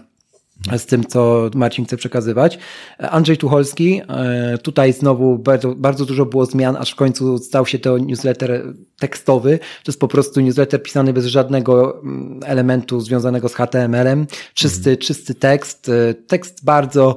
[0.77, 2.59] z tym, co Marcin chce przekazywać.
[2.99, 7.79] Andrzej Tucholski, e, tutaj znowu bardzo, bardzo dużo było zmian, aż w końcu stał się
[7.79, 9.59] to newsletter tekstowy.
[9.59, 14.27] To jest po prostu newsletter pisany bez żadnego mm, elementu związanego z HTML-em.
[14.55, 14.97] Czysty, mhm.
[14.97, 15.89] czysty tekst.
[15.89, 17.17] E, tekst bardzo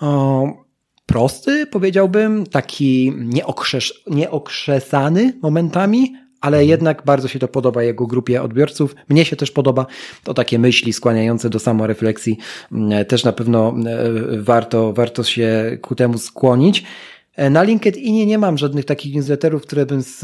[0.00, 0.46] o,
[1.06, 6.14] prosty, powiedziałbym, taki nieokrzesz, nieokrzesany momentami,
[6.44, 6.68] ale mhm.
[6.68, 8.94] jednak bardzo się to podoba jego grupie odbiorców.
[9.08, 9.86] Mnie się też podoba.
[10.24, 12.38] To takie myśli skłaniające do samorefleksji.
[12.72, 16.84] Mm, też na pewno e, warto, warto się ku temu skłonić.
[17.36, 20.20] E, na LinkedInie nie mam żadnych takich newsletterów, które bym, z,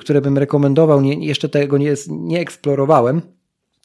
[0.00, 1.00] które bym rekomendował.
[1.00, 3.22] Nie, jeszcze tego nie, nie eksplorowałem.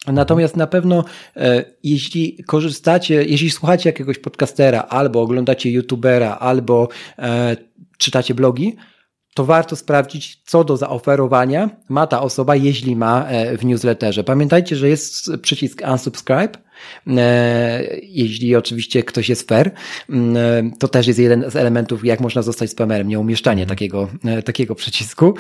[0.08, 1.04] Natomiast na pewno,
[1.36, 6.88] e, jeśli korzystacie, jeśli słuchacie jakiegoś podcastera, albo oglądacie youtubera, albo
[7.20, 7.58] e,
[7.98, 8.76] czytacie blogi,
[9.34, 14.24] to warto sprawdzić, co do zaoferowania ma ta osoba, jeśli ma e, w newsletterze.
[14.24, 16.60] Pamiętajcie, że jest przycisk unsubscribe,
[18.04, 19.72] jeśli oczywiście ktoś jest fair,
[20.10, 23.78] mm, e, to też jest jeden z elementów, jak można zostać spamerem, nie umieszczanie mhm.
[23.78, 24.08] takiego,
[24.46, 25.34] takiego przycisku.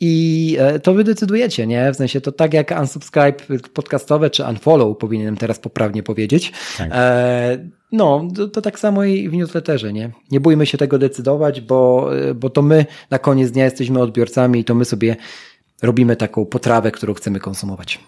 [0.00, 1.92] I to wy decydujecie, nie?
[1.92, 3.38] W sensie to tak jak unsubscribe
[3.74, 6.52] podcastowe, czy unfollow powinienem teraz poprawnie powiedzieć.
[6.78, 6.90] Tak.
[7.92, 10.10] No, to, to, tak samo i w newsletterze, nie?
[10.30, 14.64] Nie bójmy się tego decydować, bo, bo to my na koniec dnia jesteśmy odbiorcami i
[14.64, 15.16] to my sobie
[15.82, 18.00] robimy taką potrawę, którą chcemy konsumować.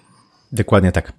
[0.55, 1.13] Dokładnie tak.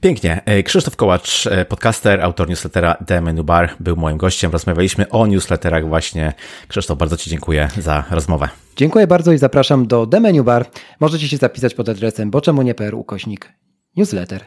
[0.00, 0.42] Pięknie.
[0.44, 4.52] E, Krzysztof Kołacz, e, podcaster, autor newslettera The Menu Bar, był moim gościem.
[4.52, 6.32] Rozmawialiśmy o newsletterach właśnie.
[6.68, 8.48] Krzysztof, bardzo Ci dziękuję za rozmowę.
[8.76, 10.66] Dziękuję bardzo i zapraszam do The Menu Bar.
[11.00, 13.52] Możecie się zapisać pod adresem boczemunie.pl ukośnik
[13.96, 14.44] newsletter.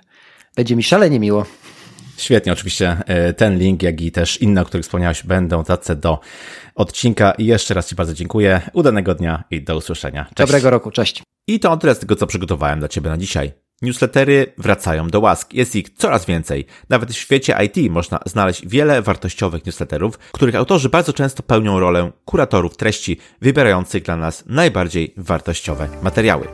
[0.55, 1.45] Będzie mi szalenie miło.
[2.17, 6.19] Świetnie, oczywiście e, ten link, jak i też inne, o których wspomniałeś, będą tacy do
[6.75, 7.31] odcinka.
[7.31, 8.61] I jeszcze raz Ci bardzo dziękuję.
[8.73, 10.23] Udanego dnia i do usłyszenia.
[10.23, 10.37] Cześć.
[10.37, 11.23] Dobrego roku, cześć.
[11.47, 13.63] I to tyle z tego, co przygotowałem dla Ciebie na dzisiaj.
[13.83, 15.53] Newslettery wracają do łask.
[15.53, 16.65] Jest ich coraz więcej.
[16.89, 22.11] Nawet w świecie IT można znaleźć wiele wartościowych newsletterów, których autorzy bardzo często pełnią rolę
[22.25, 26.47] kuratorów treści, wybierających dla nas najbardziej wartościowe materiały.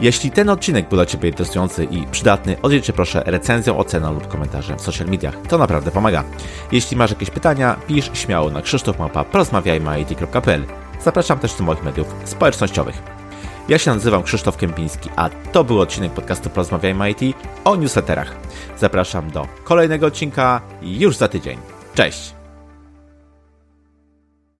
[0.00, 4.78] Jeśli ten odcinek był dla Ciebie interesujący i przydatny, odwiedźcie proszę recenzją, oceną lub komentarzem
[4.78, 5.36] w social mediach.
[5.48, 6.24] To naprawdę pomaga.
[6.72, 10.64] Jeśli masz jakieś pytania, pisz śmiało na krzysztofmapa.porozmawiajmy.it.pl
[11.04, 13.19] Zapraszam też do moich mediów społecznościowych.
[13.70, 18.36] Ja się nazywam Krzysztof Kępiński, a to był odcinek podcastu Porozmawiajmy IT o newsletterach.
[18.78, 21.58] Zapraszam do kolejnego odcinka już za tydzień.
[21.94, 22.39] Cześć!